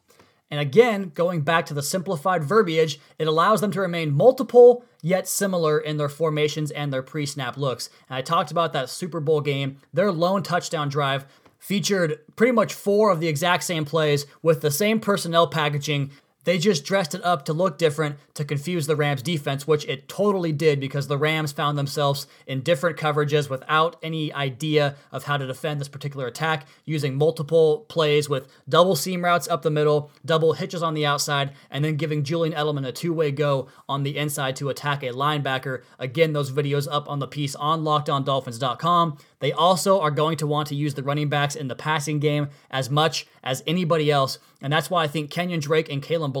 And 0.50 0.60
again, 0.60 1.10
going 1.12 1.40
back 1.40 1.66
to 1.66 1.74
the 1.74 1.82
simplified 1.82 2.44
verbiage, 2.44 3.00
it 3.18 3.26
allows 3.26 3.60
them 3.60 3.72
to 3.72 3.80
remain 3.80 4.12
multiple 4.12 4.84
yet 5.02 5.26
similar 5.26 5.78
in 5.78 5.96
their 5.96 6.08
formations 6.08 6.70
and 6.70 6.92
their 6.92 7.02
pre 7.02 7.26
snap 7.26 7.56
looks. 7.56 7.90
And 8.08 8.16
I 8.16 8.22
talked 8.22 8.52
about 8.52 8.72
that 8.72 8.88
Super 8.88 9.20
Bowl 9.20 9.40
game, 9.40 9.78
their 9.92 10.12
lone 10.12 10.42
touchdown 10.42 10.88
drive 10.88 11.26
featured 11.66 12.20
pretty 12.36 12.52
much 12.52 12.72
four 12.72 13.10
of 13.10 13.18
the 13.18 13.26
exact 13.26 13.64
same 13.64 13.84
plays 13.84 14.24
with 14.40 14.60
the 14.60 14.70
same 14.70 15.00
personnel 15.00 15.48
packaging 15.48 16.08
they 16.46 16.58
just 16.58 16.84
dressed 16.84 17.12
it 17.12 17.24
up 17.24 17.44
to 17.44 17.52
look 17.52 17.76
different 17.76 18.16
to 18.34 18.44
confuse 18.44 18.86
the 18.86 18.94
Rams 18.94 19.20
defense, 19.20 19.66
which 19.66 19.84
it 19.86 20.08
totally 20.08 20.52
did 20.52 20.78
because 20.78 21.08
the 21.08 21.18
Rams 21.18 21.50
found 21.50 21.76
themselves 21.76 22.28
in 22.46 22.60
different 22.60 22.96
coverages 22.96 23.50
without 23.50 23.96
any 24.00 24.32
idea 24.32 24.94
of 25.10 25.24
how 25.24 25.36
to 25.36 25.46
defend 25.46 25.80
this 25.80 25.88
particular 25.88 26.28
attack, 26.28 26.66
using 26.84 27.16
multiple 27.16 27.84
plays 27.88 28.28
with 28.28 28.46
double 28.68 28.94
seam 28.94 29.24
routes 29.24 29.48
up 29.48 29.62
the 29.62 29.70
middle, 29.70 30.12
double 30.24 30.52
hitches 30.52 30.84
on 30.84 30.94
the 30.94 31.04
outside, 31.04 31.50
and 31.68 31.84
then 31.84 31.96
giving 31.96 32.22
Julian 32.22 32.54
Edelman 32.54 32.86
a 32.86 32.92
two 32.92 33.12
way 33.12 33.32
go 33.32 33.66
on 33.88 34.04
the 34.04 34.16
inside 34.16 34.54
to 34.56 34.68
attack 34.68 35.02
a 35.02 35.06
linebacker. 35.06 35.82
Again, 35.98 36.32
those 36.32 36.52
videos 36.52 36.86
up 36.88 37.08
on 37.08 37.18
the 37.18 37.26
piece 37.26 37.56
on 37.56 37.82
lockedondolphins.com. 37.82 39.18
They 39.40 39.52
also 39.52 40.00
are 40.00 40.10
going 40.10 40.36
to 40.38 40.46
want 40.46 40.68
to 40.68 40.74
use 40.74 40.94
the 40.94 41.02
running 41.02 41.28
backs 41.28 41.56
in 41.56 41.68
the 41.68 41.74
passing 41.74 42.20
game 42.20 42.48
as 42.70 42.88
much 42.88 43.26
as 43.42 43.62
anybody 43.66 44.10
else. 44.10 44.38
And 44.62 44.72
that's 44.72 44.88
why 44.88 45.04
I 45.04 45.08
think 45.08 45.30
Kenyon 45.30 45.60
Drake 45.60 45.90
and 45.90 46.02
Kalen 46.02 46.32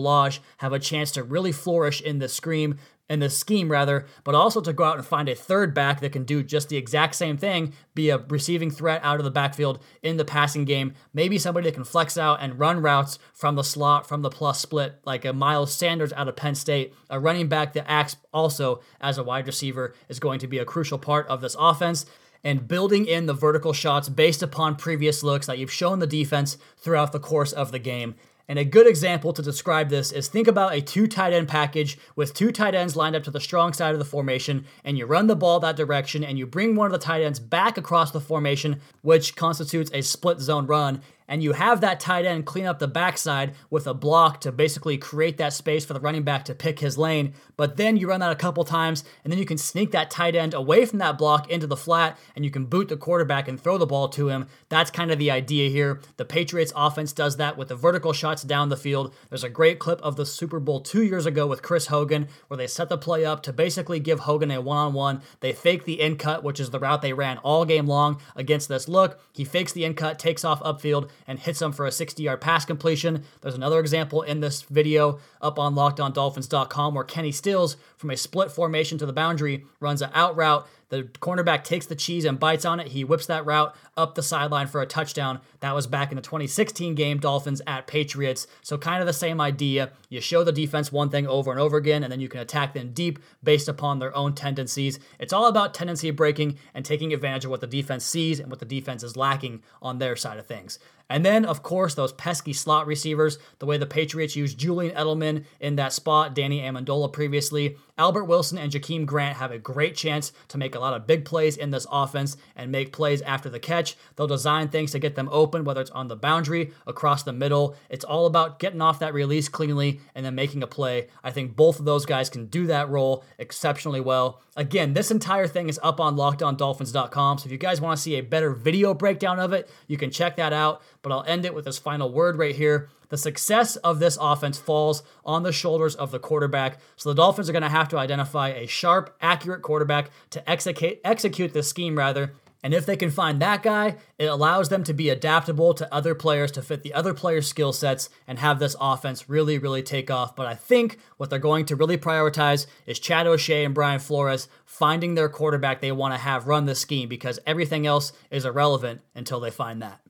Have 0.58 0.72
a 0.72 0.78
chance 0.78 1.10
to 1.12 1.22
really 1.22 1.52
flourish 1.52 2.00
in 2.00 2.18
the 2.18 2.28
scream 2.28 2.78
in 3.08 3.20
the 3.20 3.30
scheme 3.30 3.70
rather, 3.70 4.06
but 4.24 4.34
also 4.34 4.60
to 4.60 4.72
go 4.72 4.84
out 4.84 4.96
and 4.96 5.06
find 5.06 5.28
a 5.28 5.34
third 5.34 5.72
back 5.72 6.00
that 6.00 6.12
can 6.12 6.24
do 6.24 6.42
just 6.42 6.68
the 6.68 6.76
exact 6.76 7.14
same 7.14 7.36
thing, 7.36 7.72
be 7.94 8.10
a 8.10 8.18
receiving 8.18 8.70
threat 8.70 9.00
out 9.04 9.18
of 9.18 9.24
the 9.24 9.30
backfield 9.30 9.78
in 10.02 10.16
the 10.16 10.24
passing 10.24 10.64
game. 10.64 10.94
Maybe 11.14 11.38
somebody 11.38 11.68
that 11.68 11.74
can 11.74 11.84
flex 11.84 12.18
out 12.18 12.42
and 12.42 12.58
run 12.58 12.82
routes 12.82 13.18
from 13.32 13.54
the 13.54 13.62
slot, 13.62 14.08
from 14.08 14.22
the 14.22 14.30
plus 14.30 14.60
split, 14.60 14.98
like 15.04 15.24
a 15.24 15.32
Miles 15.32 15.72
Sanders 15.72 16.12
out 16.14 16.28
of 16.28 16.36
Penn 16.36 16.54
State. 16.54 16.94
A 17.08 17.20
running 17.20 17.48
back 17.48 17.74
that 17.74 17.88
acts 17.88 18.16
also 18.32 18.80
as 19.00 19.18
a 19.18 19.24
wide 19.24 19.46
receiver 19.46 19.94
is 20.08 20.18
going 20.18 20.40
to 20.40 20.48
be 20.48 20.58
a 20.58 20.64
crucial 20.64 20.98
part 20.98 21.26
of 21.28 21.40
this 21.40 21.56
offense 21.58 22.06
and 22.42 22.68
building 22.68 23.06
in 23.06 23.26
the 23.26 23.34
vertical 23.34 23.72
shots 23.72 24.08
based 24.08 24.42
upon 24.42 24.76
previous 24.76 25.22
looks 25.22 25.46
that 25.46 25.58
you've 25.58 25.72
shown 25.72 25.98
the 25.98 26.06
defense 26.06 26.58
throughout 26.76 27.12
the 27.12 27.20
course 27.20 27.52
of 27.52 27.72
the 27.72 27.78
game. 27.78 28.14
And 28.48 28.60
a 28.60 28.64
good 28.64 28.86
example 28.86 29.32
to 29.32 29.42
describe 29.42 29.88
this 29.88 30.12
is 30.12 30.28
think 30.28 30.46
about 30.46 30.72
a 30.72 30.80
two 30.80 31.08
tight 31.08 31.32
end 31.32 31.48
package 31.48 31.98
with 32.14 32.32
two 32.32 32.52
tight 32.52 32.76
ends 32.76 32.94
lined 32.94 33.16
up 33.16 33.24
to 33.24 33.30
the 33.30 33.40
strong 33.40 33.72
side 33.72 33.92
of 33.92 33.98
the 33.98 34.04
formation, 34.04 34.66
and 34.84 34.96
you 34.96 35.04
run 35.04 35.26
the 35.26 35.34
ball 35.34 35.58
that 35.60 35.76
direction, 35.76 36.22
and 36.22 36.38
you 36.38 36.46
bring 36.46 36.76
one 36.76 36.86
of 36.86 36.92
the 36.92 37.04
tight 37.04 37.22
ends 37.22 37.40
back 37.40 37.76
across 37.76 38.12
the 38.12 38.20
formation, 38.20 38.80
which 39.02 39.34
constitutes 39.34 39.90
a 39.92 40.00
split 40.00 40.38
zone 40.38 40.66
run, 40.66 41.02
and 41.28 41.42
you 41.42 41.52
have 41.52 41.80
that 41.80 42.00
tight 42.00 42.24
end 42.24 42.46
clean 42.46 42.66
up 42.66 42.78
the 42.78 42.88
backside 42.88 43.54
with 43.70 43.86
a 43.86 43.94
block 43.94 44.40
to 44.40 44.52
basically 44.52 44.98
create 44.98 45.36
that 45.38 45.52
space 45.52 45.84
for 45.84 45.94
the 45.94 46.00
running 46.00 46.22
back 46.22 46.44
to 46.44 46.54
pick 46.54 46.80
his 46.80 46.98
lane. 46.98 47.34
But 47.56 47.76
then 47.76 47.96
you 47.96 48.08
run 48.08 48.20
that 48.20 48.32
a 48.32 48.36
couple 48.36 48.64
times, 48.64 49.04
and 49.24 49.32
then 49.32 49.38
you 49.38 49.46
can 49.46 49.58
sneak 49.58 49.90
that 49.92 50.10
tight 50.10 50.34
end 50.34 50.54
away 50.54 50.84
from 50.86 50.98
that 50.98 51.18
block 51.18 51.50
into 51.50 51.66
the 51.66 51.76
flat, 51.76 52.18
and 52.34 52.44
you 52.44 52.50
can 52.50 52.66
boot 52.66 52.88
the 52.88 52.96
quarterback 52.96 53.48
and 53.48 53.60
throw 53.60 53.78
the 53.78 53.86
ball 53.86 54.08
to 54.10 54.28
him. 54.28 54.46
That's 54.68 54.90
kind 54.90 55.10
of 55.10 55.18
the 55.18 55.30
idea 55.30 55.68
here. 55.70 56.00
The 56.16 56.24
Patriots 56.24 56.72
offense 56.76 57.12
does 57.12 57.36
that 57.36 57.56
with 57.56 57.68
the 57.68 57.76
vertical 57.76 58.12
shots 58.12 58.42
down 58.42 58.68
the 58.68 58.76
field. 58.76 59.14
There's 59.28 59.44
a 59.44 59.48
great 59.48 59.78
clip 59.78 60.00
of 60.02 60.16
the 60.16 60.26
Super 60.26 60.60
Bowl 60.60 60.80
two 60.80 61.02
years 61.02 61.26
ago 61.26 61.46
with 61.46 61.62
Chris 61.62 61.86
Hogan 61.86 62.28
where 62.48 62.58
they 62.58 62.66
set 62.66 62.88
the 62.88 62.98
play 62.98 63.24
up 63.24 63.42
to 63.42 63.52
basically 63.52 64.00
give 64.00 64.20
Hogan 64.20 64.50
a 64.50 64.60
one 64.60 64.76
on 64.76 64.92
one. 64.92 65.22
They 65.40 65.52
fake 65.52 65.84
the 65.84 66.00
in 66.00 66.16
cut, 66.16 66.44
which 66.44 66.60
is 66.60 66.70
the 66.70 66.78
route 66.78 67.02
they 67.02 67.12
ran 67.12 67.38
all 67.38 67.64
game 67.64 67.86
long 67.86 68.20
against 68.34 68.68
this 68.68 68.88
look. 68.88 69.20
He 69.32 69.44
fakes 69.44 69.72
the 69.72 69.84
in 69.84 69.94
cut, 69.94 70.18
takes 70.18 70.44
off 70.44 70.62
upfield, 70.62 71.10
and 71.26 71.38
hits 71.38 71.62
him 71.62 71.72
for 71.72 71.86
a 71.86 71.92
60 71.92 72.22
yard 72.22 72.40
pass 72.40 72.64
completion. 72.64 73.24
There's 73.40 73.54
another 73.54 73.80
example 73.80 74.22
in 74.22 74.40
this 74.40 74.62
video 74.62 75.18
up 75.40 75.58
on 75.58 75.74
lockedondolphins.com 75.74 76.94
where 76.94 77.04
Kenny 77.04 77.32
Stills 77.32 77.76
from 77.96 78.10
a 78.10 78.16
split 78.16 78.50
formation 78.50 78.98
to 78.98 79.06
the 79.06 79.12
boundary, 79.12 79.64
runs 79.80 80.02
an 80.02 80.10
out 80.14 80.36
route. 80.36 80.66
The 80.88 81.02
cornerback 81.02 81.64
takes 81.64 81.86
the 81.86 81.96
cheese 81.96 82.24
and 82.24 82.38
bites 82.38 82.64
on 82.64 82.78
it. 82.78 82.88
He 82.88 83.02
whips 83.02 83.26
that 83.26 83.44
route 83.44 83.74
up 83.96 84.14
the 84.14 84.22
sideline 84.22 84.68
for 84.68 84.80
a 84.80 84.86
touchdown. 84.86 85.40
That 85.58 85.74
was 85.74 85.88
back 85.88 86.12
in 86.12 86.16
the 86.16 86.22
2016 86.22 86.94
game, 86.94 87.18
Dolphins 87.18 87.60
at 87.66 87.88
Patriots. 87.88 88.46
So, 88.62 88.78
kind 88.78 89.00
of 89.00 89.06
the 89.06 89.12
same 89.12 89.40
idea. 89.40 89.90
You 90.08 90.20
show 90.20 90.44
the 90.44 90.52
defense 90.52 90.92
one 90.92 91.10
thing 91.10 91.26
over 91.26 91.50
and 91.50 91.58
over 91.58 91.76
again, 91.76 92.04
and 92.04 92.12
then 92.12 92.20
you 92.20 92.28
can 92.28 92.40
attack 92.40 92.72
them 92.72 92.92
deep 92.92 93.18
based 93.42 93.66
upon 93.66 93.98
their 93.98 94.14
own 94.16 94.34
tendencies. 94.34 95.00
It's 95.18 95.32
all 95.32 95.46
about 95.46 95.74
tendency 95.74 96.12
breaking 96.12 96.56
and 96.72 96.84
taking 96.84 97.12
advantage 97.12 97.44
of 97.44 97.50
what 97.50 97.62
the 97.62 97.66
defense 97.66 98.04
sees 98.04 98.38
and 98.38 98.48
what 98.48 98.60
the 98.60 98.64
defense 98.64 99.02
is 99.02 99.16
lacking 99.16 99.62
on 99.82 99.98
their 99.98 100.14
side 100.14 100.38
of 100.38 100.46
things. 100.46 100.78
And 101.08 101.24
then, 101.24 101.44
of 101.44 101.62
course, 101.62 101.94
those 101.94 102.12
pesky 102.12 102.52
slot 102.52 102.86
receivers, 102.86 103.38
the 103.58 103.66
way 103.66 103.78
the 103.78 103.86
Patriots 103.86 104.34
used 104.34 104.58
Julian 104.58 104.94
Edelman 104.94 105.44
in 105.60 105.76
that 105.76 105.92
spot, 105.92 106.34
Danny 106.34 106.60
Amendola 106.60 107.12
previously. 107.12 107.76
Albert 107.98 108.24
Wilson 108.24 108.58
and 108.58 108.70
Jakeem 108.70 109.06
Grant 109.06 109.38
have 109.38 109.50
a 109.50 109.58
great 109.58 109.96
chance 109.96 110.32
to 110.48 110.58
make 110.58 110.74
a 110.74 110.78
lot 110.78 110.92
of 110.92 111.06
big 111.06 111.24
plays 111.24 111.56
in 111.56 111.70
this 111.70 111.86
offense 111.90 112.36
and 112.54 112.70
make 112.70 112.92
plays 112.92 113.22
after 113.22 113.48
the 113.48 113.58
catch. 113.58 113.96
They'll 114.14 114.26
design 114.26 114.68
things 114.68 114.92
to 114.92 114.98
get 114.98 115.14
them 115.14 115.30
open, 115.32 115.64
whether 115.64 115.80
it's 115.80 115.90
on 115.90 116.08
the 116.08 116.16
boundary, 116.16 116.72
across 116.86 117.22
the 117.22 117.32
middle. 117.32 117.74
It's 117.88 118.04
all 118.04 118.26
about 118.26 118.58
getting 118.58 118.82
off 118.82 118.98
that 118.98 119.14
release 119.14 119.48
cleanly 119.48 120.00
and 120.14 120.26
then 120.26 120.34
making 120.34 120.62
a 120.62 120.66
play. 120.66 121.08
I 121.24 121.30
think 121.30 121.56
both 121.56 121.78
of 121.78 121.86
those 121.86 122.04
guys 122.04 122.28
can 122.28 122.46
do 122.46 122.66
that 122.66 122.90
role 122.90 123.24
exceptionally 123.38 124.00
well. 124.00 124.42
Again, 124.56 124.92
this 124.92 125.10
entire 125.10 125.46
thing 125.46 125.68
is 125.68 125.80
up 125.82 125.98
on 125.98 126.16
lockedondolphins.com. 126.16 127.38
So 127.38 127.46
if 127.46 127.52
you 127.52 127.58
guys 127.58 127.80
want 127.80 127.96
to 127.96 128.02
see 128.02 128.16
a 128.16 128.22
better 128.22 128.50
video 128.50 128.92
breakdown 128.92 129.38
of 129.38 129.52
it, 129.52 129.70
you 129.86 129.96
can 129.96 130.10
check 130.10 130.36
that 130.36 130.52
out. 130.52 130.82
But 131.00 131.12
I'll 131.12 131.24
end 131.24 131.46
it 131.46 131.54
with 131.54 131.64
this 131.64 131.78
final 131.78 132.12
word 132.12 132.36
right 132.36 132.54
here. 132.54 132.90
The 133.08 133.16
success 133.16 133.76
of 133.76 133.98
this 133.98 134.18
offense 134.20 134.58
falls 134.58 135.02
on 135.24 135.42
the 135.42 135.52
shoulders 135.52 135.94
of 135.94 136.10
the 136.10 136.18
quarterback. 136.18 136.78
So 136.96 137.08
the 137.08 137.14
Dolphins 137.14 137.48
are 137.48 137.52
going 137.52 137.62
to 137.62 137.68
have 137.68 137.88
to 137.88 137.98
identify 137.98 138.48
a 138.48 138.66
sharp, 138.66 139.16
accurate 139.20 139.62
quarterback 139.62 140.10
to 140.30 140.48
execute 140.50 140.98
execute 141.04 141.52
this 141.52 141.68
scheme 141.68 141.96
rather. 141.96 142.32
And 142.66 142.74
if 142.74 142.84
they 142.84 142.96
can 142.96 143.10
find 143.10 143.40
that 143.40 143.62
guy, 143.62 143.96
it 144.18 144.24
allows 144.24 144.70
them 144.70 144.82
to 144.84 144.92
be 144.92 145.08
adaptable 145.08 145.72
to 145.74 145.94
other 145.94 146.16
players 146.16 146.50
to 146.52 146.62
fit 146.62 146.82
the 146.82 146.94
other 146.94 147.14
players' 147.14 147.46
skill 147.46 147.72
sets 147.72 148.08
and 148.26 148.40
have 148.40 148.58
this 148.58 148.74
offense 148.80 149.28
really, 149.28 149.56
really 149.56 149.84
take 149.84 150.10
off. 150.10 150.34
But 150.34 150.46
I 150.46 150.56
think 150.56 150.98
what 151.16 151.30
they're 151.30 151.38
going 151.38 151.66
to 151.66 151.76
really 151.76 151.96
prioritize 151.96 152.66
is 152.84 152.98
Chad 152.98 153.28
O'Shea 153.28 153.64
and 153.64 153.72
Brian 153.72 154.00
Flores 154.00 154.48
finding 154.64 155.14
their 155.14 155.28
quarterback 155.28 155.80
they 155.80 155.92
want 155.92 156.14
to 156.14 156.18
have 156.18 156.48
run 156.48 156.64
this 156.66 156.80
scheme 156.80 157.08
because 157.08 157.38
everything 157.46 157.86
else 157.86 158.12
is 158.32 158.44
irrelevant 158.44 159.00
until 159.14 159.38
they 159.38 159.52
find 159.52 159.80
that. 159.82 160.00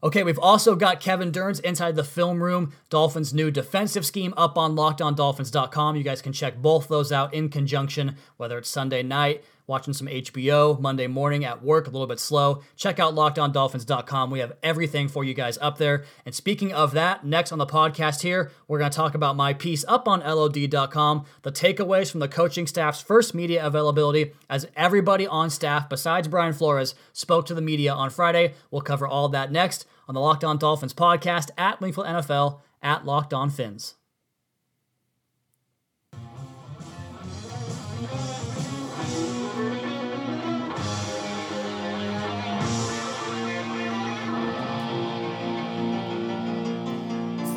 Okay, 0.00 0.22
we've 0.22 0.38
also 0.38 0.76
got 0.76 1.00
Kevin 1.00 1.32
Dern's 1.32 1.58
inside 1.60 1.96
the 1.96 2.04
film 2.04 2.40
room, 2.40 2.72
Dolphins' 2.88 3.34
new 3.34 3.50
defensive 3.50 4.06
scheme 4.06 4.32
up 4.36 4.56
on 4.56 4.76
lockedondolphins.com. 4.76 5.96
You 5.96 6.04
guys 6.04 6.22
can 6.22 6.32
check 6.32 6.58
both 6.62 6.86
those 6.86 7.10
out 7.10 7.34
in 7.34 7.48
conjunction, 7.48 8.14
whether 8.36 8.58
it's 8.58 8.68
Sunday 8.68 9.02
night, 9.02 9.42
watching 9.68 9.92
some 9.92 10.08
HBO, 10.08 10.80
Monday 10.80 11.06
morning 11.06 11.44
at 11.44 11.62
work, 11.62 11.86
a 11.86 11.90
little 11.90 12.06
bit 12.08 12.18
slow. 12.18 12.62
Check 12.74 12.98
out 12.98 13.14
lockedondolphins.com. 13.14 14.30
We 14.30 14.40
have 14.40 14.54
everything 14.62 15.06
for 15.06 15.22
you 15.22 15.34
guys 15.34 15.58
up 15.58 15.78
there. 15.78 16.04
And 16.26 16.34
speaking 16.34 16.72
of 16.72 16.92
that, 16.92 17.24
next 17.24 17.52
on 17.52 17.58
the 17.58 17.66
podcast 17.66 18.22
here, 18.22 18.50
we're 18.66 18.78
going 18.78 18.90
to 18.90 18.96
talk 18.96 19.14
about 19.14 19.36
my 19.36 19.52
piece 19.52 19.84
up 19.86 20.08
on 20.08 20.20
LOD.com, 20.20 21.26
the 21.42 21.52
takeaways 21.52 22.10
from 22.10 22.20
the 22.20 22.28
coaching 22.28 22.66
staff's 22.66 23.00
first 23.02 23.34
media 23.34 23.64
availability, 23.64 24.32
as 24.50 24.66
everybody 24.74 25.26
on 25.26 25.50
staff, 25.50 25.88
besides 25.88 26.26
Brian 26.26 26.54
Flores, 26.54 26.94
spoke 27.12 27.46
to 27.46 27.54
the 27.54 27.60
media 27.60 27.92
on 27.92 28.10
Friday. 28.10 28.54
We'll 28.70 28.80
cover 28.80 29.06
all 29.06 29.28
that 29.28 29.52
next 29.52 29.86
on 30.08 30.14
the 30.14 30.20
Locked 30.20 30.44
On 30.44 30.56
Dolphins 30.56 30.94
podcast 30.94 31.50
at 31.58 31.80
Wingfield 31.80 32.06
NFL 32.06 32.60
at 32.82 33.04
Locked 33.04 33.34
On 33.34 33.50
Fins. 33.50 33.94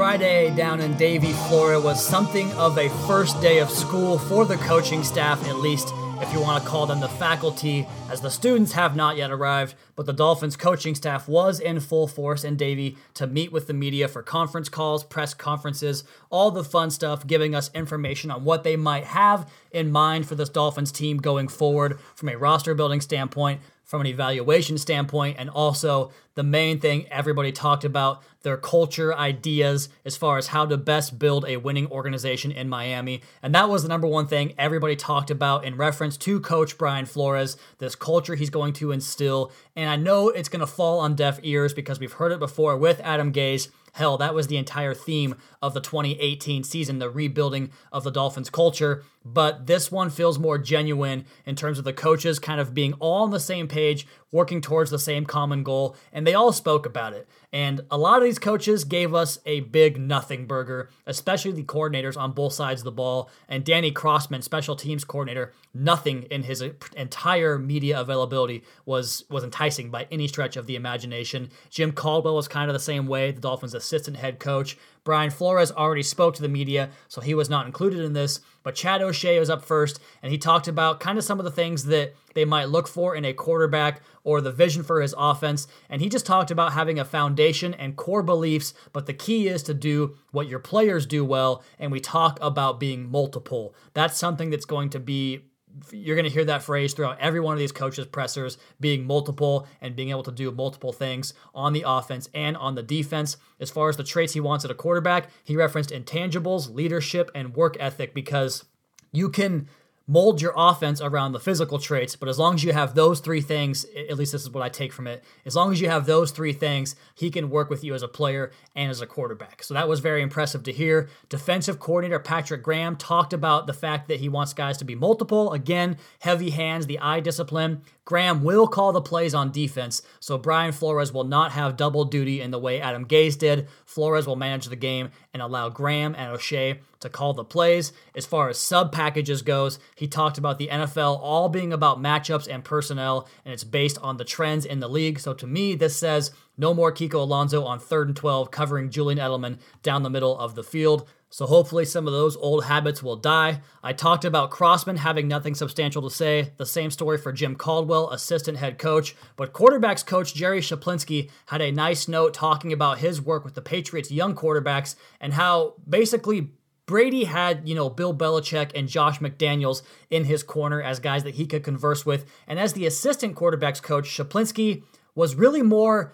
Friday 0.02 0.50
down 0.56 0.82
in 0.82 0.98
Davie, 0.98 1.32
Florida 1.48 1.80
was 1.80 2.04
something 2.04 2.52
of 2.54 2.76
a 2.80 2.90
first 3.06 3.40
day 3.40 3.60
of 3.60 3.70
school 3.70 4.18
for 4.18 4.46
the 4.46 4.58
coaching 4.58 5.04
staff, 5.04 5.48
at 5.48 5.58
least 5.58 5.94
if 6.20 6.34
you 6.34 6.42
want 6.42 6.64
to 6.64 6.68
call 6.68 6.88
them 6.88 7.00
the 7.00 7.08
faculty, 7.08 7.88
as 8.10 8.20
the 8.20 8.32
students 8.32 8.72
have 8.72 8.96
not 8.96 9.16
yet 9.16 9.30
arrived, 9.30 9.76
but 9.96 10.08
the 10.08 10.12
Dolphins 10.12 10.58
coaching 10.58 10.96
staff 10.96 11.28
was 11.28 11.60
in 11.60 11.80
full 11.80 12.08
force 12.08 12.44
in 12.44 12.56
Davie 12.56 12.98
to 13.14 13.28
meet 13.28 13.52
with 13.52 13.68
the 13.68 13.76
media 13.76 14.08
for 14.08 14.24
conference 14.24 14.70
calls, 14.70 15.04
press 15.04 15.36
conferences, 15.36 16.04
all 16.32 16.50
the 16.50 16.64
fun 16.64 16.90
stuff, 16.90 17.28
giving 17.28 17.54
us 17.54 17.70
information 17.76 18.32
on 18.32 18.44
what 18.44 18.64
they 18.64 18.76
might 18.76 19.04
have 19.04 19.48
in 19.72 19.92
mind 19.92 20.28
for 20.28 20.34
this 20.34 20.50
Dolphins 20.50 20.92
team 20.92 21.18
going 21.18 21.48
forward 21.48 22.00
from 22.16 22.30
a 22.30 22.38
roster 22.38 22.74
building 22.74 23.02
standpoint, 23.02 23.62
from 23.92 24.00
an 24.00 24.08
evaluation 24.08 24.78
standpoint, 24.78 25.36
and 25.38 25.50
also 25.50 26.14
the 26.36 26.44
main 26.44 26.80
thing 26.80 27.06
everybody 27.12 27.52
talked 27.52 27.84
about 27.84 28.24
their 28.42 28.56
culture, 28.56 29.14
ideas, 29.14 29.90
as 30.06 30.16
far 30.16 30.38
as 30.38 30.48
how 30.48 30.66
to 30.66 30.78
best 30.78 31.20
build 31.20 31.44
a 31.46 31.58
winning 31.58 31.88
organization 31.88 32.54
in 32.54 32.70
Miami. 32.70 33.22
And 33.44 33.54
that 33.54 33.68
was 33.68 33.84
the 33.84 33.90
number 33.90 34.08
one 34.08 34.28
thing 34.28 34.54
everybody 34.58 34.96
talked 34.96 35.30
about 35.30 35.66
in 35.66 35.76
reference 35.76 36.16
to 36.20 36.40
Coach 36.40 36.78
Brian 36.78 37.06
Flores, 37.06 37.58
this 37.80 37.96
culture 37.96 38.36
he's 38.36 38.50
going 38.50 38.72
to 38.76 38.94
instill. 38.94 39.52
And 39.76 39.90
I 39.90 39.98
know 39.98 40.30
it's 40.30 40.48
going 40.48 40.62
to 40.62 40.68
fall 40.68 41.02
on 41.02 41.14
deaf 41.14 41.42
ears 41.44 41.74
because 41.74 42.00
we've 42.00 42.14
heard 42.14 42.32
it 42.32 42.40
before 42.40 42.78
with 42.78 43.02
Adam 43.02 43.34
Gase 43.34 43.68
Hell, 43.94 44.18
that 44.18 44.34
was 44.34 44.48
the 44.48 44.58
entire 44.58 44.94
theme 44.94 45.36
of 45.62 45.74
the 45.74 45.82
2018 45.82 46.64
season, 46.64 47.00
the 47.00 47.10
rebuilding 47.10 47.72
of 47.92 48.04
the 48.04 48.12
Dolphins 48.12 48.50
culture. 48.50 49.04
But 49.24 49.68
this 49.68 49.92
one 49.92 50.10
feels 50.10 50.40
more 50.40 50.58
genuine 50.58 51.26
in 51.46 51.56
terms 51.56 51.78
of 51.78 51.84
the 51.84 51.94
coaches 51.94 52.40
kind 52.40 52.60
of 52.60 52.74
being 52.74 52.94
all 52.94 53.24
on 53.24 53.30
the 53.30 53.40
same 53.40 53.68
page, 53.68 54.08
working 54.32 54.62
towards 54.62 54.90
the 54.90 54.98
same 54.98 55.26
common 55.26 55.62
goal, 55.62 55.96
and 56.12 56.26
they 56.26 56.34
all 56.34 56.52
spoke 56.52 56.86
about 56.86 57.14
it. 57.14 57.28
And 57.54 57.82
a 57.92 57.98
lot 57.98 58.18
of 58.18 58.24
these 58.24 58.40
coaches 58.40 58.84
gave 58.84 59.14
us 59.14 59.40
a 59.46 59.60
big 59.60 60.00
nothing 60.00 60.48
burger, 60.48 60.90
especially 61.06 61.52
the 61.52 61.64
coordinators 61.64 62.18
on 62.18 62.32
both 62.32 62.54
sides 62.54 62.82
of 62.82 62.86
the 62.86 62.92
ball. 62.92 63.30
And 63.48 63.66
Danny 63.66 63.92
Crossman, 63.92 64.42
special 64.42 64.76
teams 64.76 65.04
coordinator, 65.04 65.54
nothing 65.74 66.24
in 66.24 66.44
his 66.44 66.64
entire 66.96 67.60
media 67.60 68.00
availability 68.00 68.64
was 68.86 69.26
was 69.30 69.44
enticing 69.44 69.92
by 69.92 70.08
any 70.10 70.28
stretch 70.28 70.56
of 70.56 70.66
the 70.66 70.76
imagination. 70.76 71.52
Jim 71.70 71.92
Caldwell 71.92 72.36
was 72.36 72.48
kind 72.48 72.70
of 72.70 72.74
the 72.74 72.80
same 72.80 73.06
way, 73.06 73.32
the 73.32 73.42
Dolphins' 73.42 73.76
assistant 73.76 74.18
head 74.18 74.40
coach. 74.40 74.78
Brian 75.04 75.32
Flores 75.32 75.72
already 75.72 76.04
spoke 76.04 76.36
to 76.36 76.44
the 76.44 76.48
media, 76.48 76.92
so 77.08 77.22
he 77.22 77.34
was 77.34 77.50
not 77.50 77.66
included 77.66 78.02
in 78.02 78.14
this. 78.14 78.40
But 78.64 78.76
Chad 78.76 79.02
O'Shea 79.02 79.40
was 79.40 79.50
up 79.50 79.66
first, 79.66 80.00
and 80.22 80.32
he 80.32 80.38
talked 80.38 80.68
about 80.68 81.00
kind 81.00 81.18
of 81.18 81.24
some 81.24 81.40
of 81.40 81.46
the 81.46 81.52
things 81.52 81.86
that 81.86 82.14
they 82.36 82.46
might 82.46 82.70
look 82.70 82.88
for 82.88 83.16
in 83.16 83.26
a 83.26 83.34
quarterback 83.34 84.02
or 84.24 84.42
the 84.42 84.52
vision 84.52 84.84
for 84.84 85.02
his 85.02 85.16
offense. 85.18 85.68
And 85.90 86.02
he 86.02 86.10
just 86.10 86.28
talked 86.28 86.52
about 86.52 86.74
having 86.74 87.00
a 87.00 87.06
foundation 87.06 87.74
and 87.74 87.96
core 87.96 88.22
beliefs, 88.22 88.76
but 88.94 89.08
the 89.08 89.14
key 89.14 89.48
is 89.48 89.64
to 89.64 89.74
do 89.74 90.18
what 90.32 90.48
your 90.48 90.60
players 90.60 91.08
do 91.08 91.26
well. 91.26 91.64
And 91.80 91.92
we 91.92 92.00
talk 92.00 92.38
about 92.40 92.80
being 92.80 93.10
multiple. 93.10 93.74
That's 93.96 94.20
something 94.20 94.52
that's 94.52 94.66
going 94.66 94.92
to 94.92 95.00
be 95.00 95.46
you're 95.92 96.16
going 96.16 96.28
to 96.28 96.32
hear 96.32 96.46
that 96.46 96.64
phrase 96.64 96.94
throughout 96.94 97.20
every 97.20 97.40
one 97.40 97.54
of 97.54 97.60
these 97.60 97.72
coaches' 97.72 98.06
pressers 98.06 98.58
being 98.80 99.06
multiple 99.06 99.68
and 99.80 99.96
being 99.96 100.10
able 100.10 100.24
to 100.24 100.32
do 100.32 100.52
multiple 100.52 100.94
things 100.94 101.34
on 101.54 101.74
the 101.74 101.84
offense 101.86 102.30
and 102.34 102.58
on 102.58 102.76
the 102.76 102.84
defense. 102.84 103.38
As 103.60 103.70
far 103.70 103.90
as 103.90 103.98
the 103.98 104.04
traits 104.04 104.34
he 104.34 104.40
wants 104.40 104.66
at 104.66 104.72
a 104.72 104.76
quarterback, 104.76 105.30
he 105.44 105.56
referenced 105.56 105.92
intangibles, 105.92 106.74
leadership, 106.74 107.30
and 107.34 107.56
work 107.56 107.78
ethic 107.80 108.14
because 108.14 108.66
you 109.12 109.30
can 109.30 109.68
mold 110.08 110.42
your 110.42 110.54
offense 110.56 111.00
around 111.00 111.32
the 111.32 111.40
physical 111.40 111.80
traits. 111.80 112.16
But 112.16 112.30
as 112.30 112.38
long 112.38 112.56
as 112.56 112.64
you 112.64 112.74
have 112.74 112.96
those 112.96 113.20
three 113.20 113.42
things, 113.42 113.86
at 114.10 114.18
least 114.18 114.32
this 114.32 114.42
is 114.42 114.50
what 114.50 114.64
I 114.64 114.70
take 114.70 114.92
from 114.92 115.08
it, 115.08 115.24
as 115.46 115.56
long 115.56 115.72
as 115.72 115.80
you 115.80 115.90
have 115.90 116.06
those 116.06 116.32
three 116.32 116.54
things, 116.54 116.96
he 117.16 117.30
can 117.30 117.50
work 117.50 117.70
with 117.70 117.84
you 117.84 117.94
as 117.94 118.04
a 118.04 118.08
player 118.08 118.52
and 118.76 118.90
as 118.90 119.02
a 119.02 119.08
quarterback. 119.08 119.64
So 119.64 119.74
that 119.74 119.88
was 119.88 120.00
very 120.00 120.22
impressive 120.22 120.64
to 120.64 120.72
hear. 120.72 121.10
Defensive 121.30 121.80
coordinator 121.80 122.20
Patrick 122.20 122.64
Graham 122.64 122.96
talked 122.96 123.34
about 123.34 123.68
the 123.68 123.74
fact 123.74 124.08
that 124.08 124.20
he 124.20 124.30
wants 124.30 124.54
guys 124.54 124.78
to 124.78 124.86
be 124.86 124.96
multiple. 124.96 125.54
Again, 125.54 125.98
heavy 126.20 126.50
hands, 126.50 126.88
the 126.88 127.00
eye 127.00 127.20
discipline. 127.20 127.82
Graham 128.12 128.44
will 128.44 128.68
call 128.68 128.92
the 128.92 129.00
plays 129.00 129.34
on 129.34 129.54
defense, 129.54 130.02
so 130.20 130.38
Brian 130.38 130.74
Flores 130.74 131.14
will 131.14 131.24
not 131.24 131.54
have 131.54 131.78
double 131.78 132.04
duty 132.04 132.42
in 132.42 132.52
the 132.52 132.60
way 132.60 132.82
Adam 132.82 133.06
Gase 133.06 133.38
did. 133.38 133.70
Flores 133.86 134.28
will 134.28 134.36
manage 134.36 134.66
the 134.66 134.76
game 134.76 135.12
and 135.34 135.42
allow 135.42 135.70
Graham 135.70 136.14
and 136.18 136.30
O'Shea 136.30 136.82
to 137.00 137.08
call 137.08 137.34
the 137.34 137.46
plays. 137.46 137.94
As 138.14 138.26
far 138.26 138.50
as 138.50 138.58
sub 138.58 138.92
packages 138.92 139.42
goes, 139.42 139.80
he 139.96 140.10
talked 140.10 140.38
about 140.38 140.58
the 140.58 140.68
NFL 140.68 141.20
all 141.22 141.48
being 141.48 141.72
about 141.72 142.02
matchups 142.02 142.54
and 142.54 142.66
personnel, 142.66 143.30
and 143.46 143.54
it's 143.54 143.64
based 143.64 143.98
on 144.00 144.18
the 144.18 144.26
trends 144.26 144.66
in 144.66 144.82
the 144.82 144.90
league. 144.90 145.18
So 145.18 145.34
to 145.34 145.48
me, 145.48 145.74
this 145.74 145.96
says 145.96 146.32
no 146.58 146.74
more 146.74 146.92
Kiko 146.92 147.14
Alonso 147.14 147.64
on 147.64 147.80
third 147.80 148.10
and 148.10 148.18
12 148.18 148.52
covering 148.52 148.90
Julian 148.90 149.20
Edelman 149.20 149.58
down 149.84 150.04
the 150.04 150.10
middle 150.10 150.38
of 150.38 150.56
the 150.56 150.64
field. 150.64 151.08
So 151.32 151.46
hopefully 151.46 151.86
some 151.86 152.08
of 152.08 152.14
those 152.14 152.36
old 152.36 152.66
habits 152.66 153.02
will 153.02 153.16
die. 153.16 153.62
I 153.82 153.94
talked 153.94 154.26
about 154.26 154.52
Crossman 154.52 154.98
having 154.98 155.30
nothing 155.30 155.56
substantial 155.56 156.02
to 156.02 156.10
say. 156.10 156.52
The 156.58 156.66
same 156.66 156.92
story 156.92 157.18
for 157.18 157.32
Jim 157.32 157.56
Caldwell, 157.56 158.10
assistant 158.10 158.58
head 158.58 158.78
coach. 158.78 159.16
But 159.38 159.54
quarterbacks 159.54 160.06
coach 160.06 160.36
Jerry 160.36 160.60
Schuplinski 160.60 161.32
had 161.46 161.62
a 161.62 161.72
nice 161.72 162.10
note 162.10 162.34
talking 162.34 162.74
about 162.74 162.98
his 162.98 163.22
work 163.22 163.46
with 163.46 163.56
the 163.56 163.62
Patriots' 163.62 164.12
young 164.12 164.36
quarterbacks 164.36 164.96
and 165.22 165.34
how 165.34 165.76
basically 165.88 166.50
Brady 166.86 167.24
had, 167.24 167.66
you 167.66 167.76
know, 167.76 167.90
Bill 167.90 168.14
Belichick 168.14 168.72
and 168.76 168.90
Josh 168.90 169.20
McDaniels 169.20 169.84
in 170.10 170.26
his 170.26 170.44
corner 170.44 170.82
as 170.82 171.00
guys 171.00 171.24
that 171.24 171.36
he 171.36 171.48
could 171.48 171.64
converse 171.64 172.06
with. 172.06 172.26
And 172.46 172.60
as 172.60 172.74
the 172.74 172.86
assistant 172.86 173.38
quarterbacks 173.38 173.82
coach, 173.82 174.10
Schuplinski 174.10 174.84
was 175.16 175.36
really 175.36 175.62
more 175.62 176.14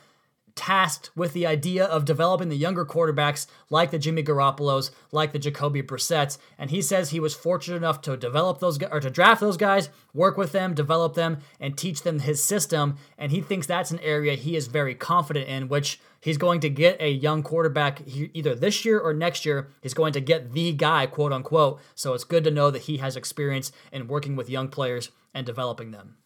tasked 0.58 1.12
with 1.16 1.32
the 1.32 1.48
idea 1.48 1.86
of 1.86 2.04
developing 2.04 2.50
the 2.50 2.58
younger 2.58 2.86
quarterbacks 2.86 3.48
like 3.70 3.92
the 3.92 4.00
Jimmy 4.00 4.24
Garoppolos, 4.24 4.92
like 5.12 5.32
the 5.32 5.40
Jacoby 5.40 5.82
Brissetts. 5.82 6.38
And 6.58 6.72
he 6.72 6.82
says 6.82 7.12
he 7.12 7.20
was 7.20 7.36
fortunate 7.36 7.78
enough 7.78 8.02
to 8.02 8.18
develop 8.18 8.60
those 8.60 8.82
or 8.84 9.00
to 9.00 9.10
draft 9.10 9.40
those 9.40 9.56
guys, 9.56 9.90
work 10.14 10.36
with 10.36 10.52
them, 10.52 10.74
develop 10.74 11.14
them, 11.14 11.38
and 11.60 11.78
teach 11.78 12.02
them 12.02 12.20
his 12.20 12.44
system. 12.44 12.98
And 13.18 13.32
he 13.32 13.40
thinks 13.40 13.68
that's 13.68 13.92
an 13.92 14.00
area 14.00 14.34
he 14.36 14.56
is 14.56 14.68
very 14.68 14.96
confident 14.96 15.48
in, 15.48 15.70
which 15.70 16.02
he's 16.20 16.38
going 16.38 16.60
to 16.62 16.70
get 16.70 17.00
a 17.00 17.10
young 17.10 17.44
quarterback 17.44 18.02
either 18.08 18.56
this 18.56 18.84
year 18.84 19.00
or 19.00 19.14
next 19.14 19.46
year. 19.46 19.70
He's 19.82 19.94
going 19.94 20.14
to 20.14 20.22
get 20.22 20.54
the 20.54 20.74
guy, 20.74 21.06
quote 21.06 21.32
unquote. 21.32 21.80
So 21.96 22.14
it's 22.14 22.24
good 22.24 22.44
to 22.44 22.52
know 22.52 22.72
that 22.72 22.84
he 22.84 22.98
has 22.98 23.16
experience 23.16 23.72
in 23.92 24.08
working 24.08 24.36
with 24.36 24.50
young 24.50 24.68
players 24.68 25.12
and 25.34 25.46
developing 25.46 25.92
them. 25.92 26.18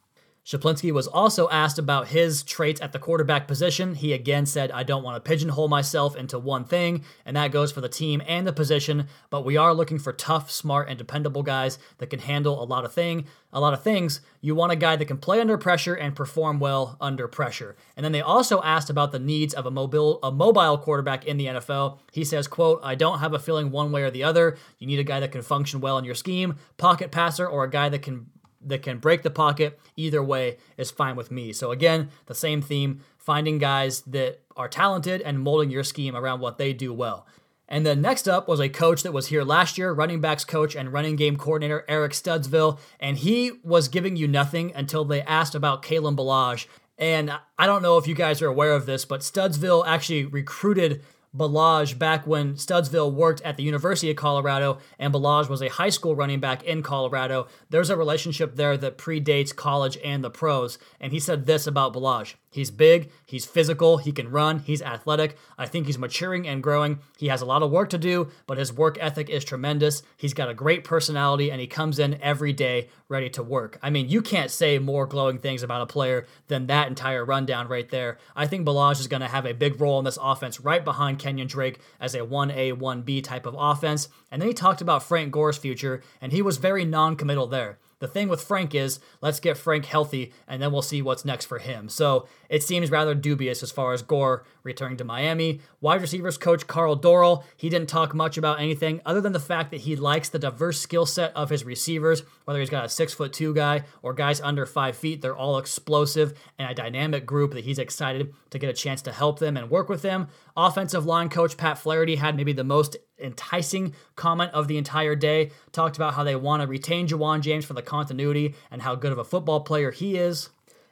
Schuplinski 0.43 0.91
was 0.91 1.05
also 1.05 1.47
asked 1.49 1.77
about 1.77 2.07
his 2.07 2.41
traits 2.41 2.81
at 2.81 2.93
the 2.93 2.99
quarterback 2.99 3.47
position. 3.47 3.93
He 3.93 4.11
again 4.11 4.47
said, 4.47 4.71
I 4.71 4.81
don't 4.81 5.03
want 5.03 5.23
to 5.23 5.29
pigeonhole 5.29 5.67
myself 5.67 6.15
into 6.15 6.39
one 6.39 6.65
thing, 6.65 7.03
and 7.25 7.37
that 7.37 7.51
goes 7.51 7.71
for 7.71 7.79
the 7.79 7.87
team 7.87 8.23
and 8.27 8.47
the 8.47 8.51
position, 8.51 9.07
but 9.29 9.45
we 9.45 9.55
are 9.55 9.73
looking 9.73 9.99
for 9.99 10.11
tough, 10.11 10.49
smart, 10.49 10.89
and 10.89 10.97
dependable 10.97 11.43
guys 11.43 11.77
that 11.99 12.09
can 12.09 12.19
handle 12.19 12.61
a 12.61 12.65
lot 12.65 12.85
of 12.85 12.91
thing, 12.91 13.25
a 13.53 13.59
lot 13.59 13.73
of 13.73 13.83
things. 13.83 14.21
You 14.41 14.55
want 14.55 14.71
a 14.71 14.75
guy 14.75 14.95
that 14.95 15.05
can 15.05 15.19
play 15.19 15.39
under 15.39 15.59
pressure 15.59 15.93
and 15.93 16.15
perform 16.15 16.59
well 16.59 16.97
under 16.99 17.27
pressure. 17.27 17.75
And 17.95 18.03
then 18.03 18.11
they 18.11 18.21
also 18.21 18.63
asked 18.63 18.89
about 18.89 19.11
the 19.11 19.19
needs 19.19 19.53
of 19.53 19.67
a 19.67 19.71
mobile 19.71 20.19
a 20.23 20.31
mobile 20.31 20.79
quarterback 20.79 21.25
in 21.25 21.37
the 21.37 21.45
NFL. 21.45 21.99
He 22.11 22.23
says, 22.23 22.47
quote, 22.47 22.79
I 22.83 22.95
don't 22.95 23.19
have 23.19 23.33
a 23.33 23.39
feeling 23.39 23.69
one 23.69 23.91
way 23.91 24.01
or 24.01 24.09
the 24.09 24.23
other. 24.23 24.57
You 24.79 24.87
need 24.87 24.99
a 24.99 25.03
guy 25.03 25.19
that 25.19 25.31
can 25.31 25.43
function 25.43 25.81
well 25.81 25.99
in 25.99 26.05
your 26.05 26.15
scheme, 26.15 26.55
pocket 26.77 27.11
passer, 27.11 27.47
or 27.47 27.63
a 27.63 27.69
guy 27.69 27.89
that 27.89 28.01
can 28.01 28.31
that 28.65 28.83
can 28.83 28.99
break 28.99 29.23
the 29.23 29.29
pocket. 29.29 29.79
Either 29.95 30.23
way 30.23 30.57
is 30.77 30.91
fine 30.91 31.15
with 31.15 31.31
me. 31.31 31.53
So, 31.53 31.71
again, 31.71 32.09
the 32.25 32.35
same 32.35 32.61
theme 32.61 33.01
finding 33.17 33.57
guys 33.57 34.01
that 34.01 34.41
are 34.57 34.67
talented 34.67 35.21
and 35.21 35.39
molding 35.39 35.69
your 35.69 35.83
scheme 35.83 36.15
around 36.15 36.39
what 36.39 36.57
they 36.57 36.73
do 36.73 36.93
well. 36.93 37.25
And 37.71 37.85
then 37.85 38.01
next 38.01 38.27
up 38.27 38.49
was 38.49 38.59
a 38.59 38.67
coach 38.67 39.01
that 39.03 39.13
was 39.13 39.27
here 39.27 39.43
last 39.43 39.77
year, 39.77 39.93
running 39.93 40.19
backs 40.19 40.43
coach 40.43 40.75
and 40.75 40.91
running 40.91 41.15
game 41.15 41.37
coordinator 41.37 41.85
Eric 41.87 42.11
Studesville. 42.11 42.77
And 42.99 43.17
he 43.17 43.53
was 43.63 43.87
giving 43.87 44.17
you 44.17 44.27
nothing 44.27 44.73
until 44.75 45.05
they 45.05 45.21
asked 45.21 45.55
about 45.55 45.81
Kalen 45.81 46.17
Ballage. 46.17 46.67
And 46.97 47.31
I 47.57 47.67
don't 47.67 47.81
know 47.81 47.97
if 47.97 48.07
you 48.07 48.13
guys 48.13 48.41
are 48.41 48.47
aware 48.47 48.73
of 48.73 48.85
this, 48.85 49.05
but 49.05 49.21
Studesville 49.21 49.85
actually 49.87 50.25
recruited 50.25 51.01
Ballage 51.35 51.97
back 51.97 52.27
when 52.27 52.55
Studesville 52.55 53.13
worked 53.13 53.41
at 53.41 53.55
the 53.55 53.63
University 53.63 54.09
of 54.09 54.17
Colorado 54.17 54.79
and 54.99 55.13
Ballage 55.13 55.47
was 55.47 55.61
a 55.61 55.69
high 55.69 55.89
school 55.89 56.15
running 56.15 56.41
back 56.41 56.63
in 56.63 56.83
Colorado. 56.83 57.47
There's 57.69 57.89
a 57.89 57.95
relationship 57.95 58.55
there 58.55 58.75
that 58.77 58.97
predates 58.97 59.55
college 59.55 59.97
and 60.03 60.23
the 60.23 60.29
pros. 60.29 60.77
And 60.99 61.13
he 61.13 61.19
said 61.19 61.45
this 61.45 61.67
about 61.67 61.93
Ballage 61.93 62.35
He's 62.53 62.69
big, 62.69 63.09
he's 63.25 63.45
physical, 63.45 63.97
he 63.97 64.11
can 64.11 64.29
run, 64.29 64.59
he's 64.59 64.81
athletic. 64.81 65.37
I 65.57 65.67
think 65.67 65.85
he's 65.85 65.97
maturing 65.97 66.45
and 66.45 66.61
growing. 66.61 66.99
He 67.17 67.29
has 67.29 67.41
a 67.41 67.45
lot 67.45 67.63
of 67.63 67.71
work 67.71 67.89
to 67.91 67.97
do, 67.97 68.29
but 68.45 68.57
his 68.57 68.73
work 68.73 68.97
ethic 68.99 69.29
is 69.29 69.45
tremendous. 69.45 70.03
He's 70.17 70.33
got 70.33 70.49
a 70.49 70.53
great 70.53 70.83
personality 70.83 71.49
and 71.49 71.61
he 71.61 71.67
comes 71.67 71.97
in 71.97 72.21
every 72.21 72.51
day 72.51 72.89
ready 73.07 73.29
to 73.29 73.41
work. 73.41 73.79
I 73.81 73.89
mean, 73.89 74.09
you 74.09 74.21
can't 74.21 74.51
say 74.51 74.79
more 74.79 75.05
glowing 75.05 75.37
things 75.37 75.63
about 75.63 75.81
a 75.81 75.85
player 75.85 76.27
than 76.49 76.67
that 76.67 76.89
entire 76.89 77.23
rundown 77.23 77.69
right 77.69 77.89
there. 77.89 78.17
I 78.35 78.47
think 78.47 78.67
Ballage 78.67 78.99
is 78.99 79.07
going 79.07 79.21
to 79.21 79.29
have 79.29 79.45
a 79.45 79.53
big 79.53 79.79
role 79.79 79.99
in 79.99 80.03
this 80.03 80.19
offense 80.21 80.59
right 80.59 80.83
behind 80.83 81.19
Kenyon 81.19 81.47
Drake 81.47 81.79
as 82.01 82.15
a 82.15 82.19
1A, 82.19 82.73
1B 82.73 83.23
type 83.23 83.45
of 83.45 83.55
offense. 83.57 84.09
And 84.29 84.41
then 84.41 84.49
he 84.49 84.53
talked 84.53 84.81
about 84.81 85.03
Frank 85.03 85.31
Gore's 85.31 85.57
future, 85.57 86.01
and 86.19 86.33
he 86.33 86.41
was 86.41 86.57
very 86.57 86.83
non 86.83 87.15
committal 87.15 87.47
there. 87.47 87.79
The 88.01 88.07
thing 88.07 88.29
with 88.29 88.43
Frank 88.43 88.73
is, 88.73 88.99
let's 89.21 89.39
get 89.39 89.57
Frank 89.57 89.85
healthy, 89.85 90.33
and 90.47 90.59
then 90.59 90.71
we'll 90.71 90.81
see 90.81 91.03
what's 91.03 91.23
next 91.23 91.45
for 91.45 91.59
him. 91.59 91.87
So 91.87 92.27
it 92.49 92.63
seems 92.63 92.89
rather 92.89 93.13
dubious 93.13 93.61
as 93.61 93.71
far 93.71 93.93
as 93.93 94.01
Gore 94.01 94.43
returning 94.63 94.97
to 94.97 95.03
Miami. 95.03 95.61
Wide 95.81 96.01
receivers 96.01 96.35
coach 96.35 96.65
Karl 96.65 96.97
Dorrell, 96.97 97.43
he 97.55 97.69
didn't 97.69 97.89
talk 97.89 98.15
much 98.15 98.39
about 98.39 98.59
anything 98.59 99.01
other 99.05 99.21
than 99.21 99.33
the 99.33 99.39
fact 99.39 99.69
that 99.69 99.81
he 99.81 99.95
likes 99.95 100.29
the 100.29 100.39
diverse 100.39 100.79
skill 100.79 101.05
set 101.05 101.31
of 101.35 101.51
his 101.51 101.63
receivers, 101.63 102.23
whether 102.51 102.59
he's 102.59 102.69
got 102.69 102.83
a 102.83 102.89
six 102.89 103.13
foot 103.13 103.31
two 103.31 103.53
guy 103.53 103.83
or 104.01 104.13
guys 104.13 104.41
under 104.41 104.65
five 104.65 104.97
feet. 104.97 105.21
They're 105.21 105.35
all 105.35 105.57
explosive 105.57 106.33
and 106.59 106.69
a 106.69 106.75
dynamic 106.75 107.25
group 107.25 107.53
that 107.53 107.63
he's 107.63 107.79
excited 107.79 108.33
to 108.49 108.59
get 108.59 108.69
a 108.69 108.73
chance 108.73 109.01
to 109.03 109.11
help 109.13 109.39
them 109.39 109.55
and 109.55 109.69
work 109.69 109.87
with 109.87 110.01
them. 110.01 110.27
Offensive 110.57 111.05
line 111.05 111.29
coach 111.29 111.55
Pat 111.55 111.77
Flaherty 111.77 112.17
had 112.17 112.35
maybe 112.35 112.51
the 112.51 112.65
most 112.65 112.97
enticing 113.17 113.95
comment 114.17 114.51
of 114.53 114.67
the 114.67 114.77
entire 114.77 115.15
day. 115.15 115.51
Talked 115.71 115.95
about 115.95 116.13
how 116.13 116.25
they 116.25 116.35
want 116.35 116.61
to 116.61 116.67
retain 116.67 117.07
Ja'Wuan 117.07 117.39
James 117.39 117.63
for 117.63 117.73
the 117.73 117.81
continuity 117.81 118.55
and 118.69 118.81
how 118.81 118.95
good 118.95 119.13
of 119.13 119.17
a 119.17 119.23
football 119.23 119.61
player 119.61 119.91
he 119.91 120.17
is. 120.17 120.49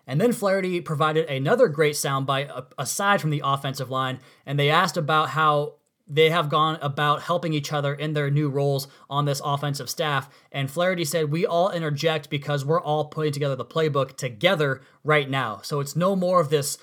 And 0.08 0.20
then 0.20 0.32
Flaherty 0.32 0.80
provided 0.80 1.30
another 1.30 1.68
great 1.68 1.96
soundbite 1.96 2.50
uh, 2.50 2.62
aside 2.78 3.20
from 3.20 3.32
the 3.32 3.42
offensive 3.44 3.92
line, 3.92 4.20
and 4.46 4.58
they 4.58 4.70
asked 4.70 4.98
about 4.98 5.30
how 5.30 5.76
they 6.10 6.32
have 6.32 6.50
gone 6.50 6.80
about 6.82 7.22
helping 7.22 7.54
each 7.54 7.72
other 7.72 7.94
in 7.94 8.14
their 8.14 8.32
new 8.32 8.50
roles 8.50 8.88
on 9.10 9.26
this 9.26 9.42
offensive 9.46 9.90
staff. 9.90 10.30
And 10.52 10.70
Flaherty 10.70 11.06
said, 11.06 11.32
We 11.32 11.46
all 11.46 11.70
interject 11.70 12.30
because 12.30 12.66
we're 12.66 12.82
all 12.82 13.06
putting 13.06 13.32
together 13.32 13.56
the 13.56 13.66
playbook 13.66 14.18
together 14.18 14.82
right 15.04 15.30
now. 15.30 15.62
So 15.64 15.80
it's 15.80 15.96
no 15.96 16.16
more 16.16 16.42
of 16.42 16.50
this 16.50 16.78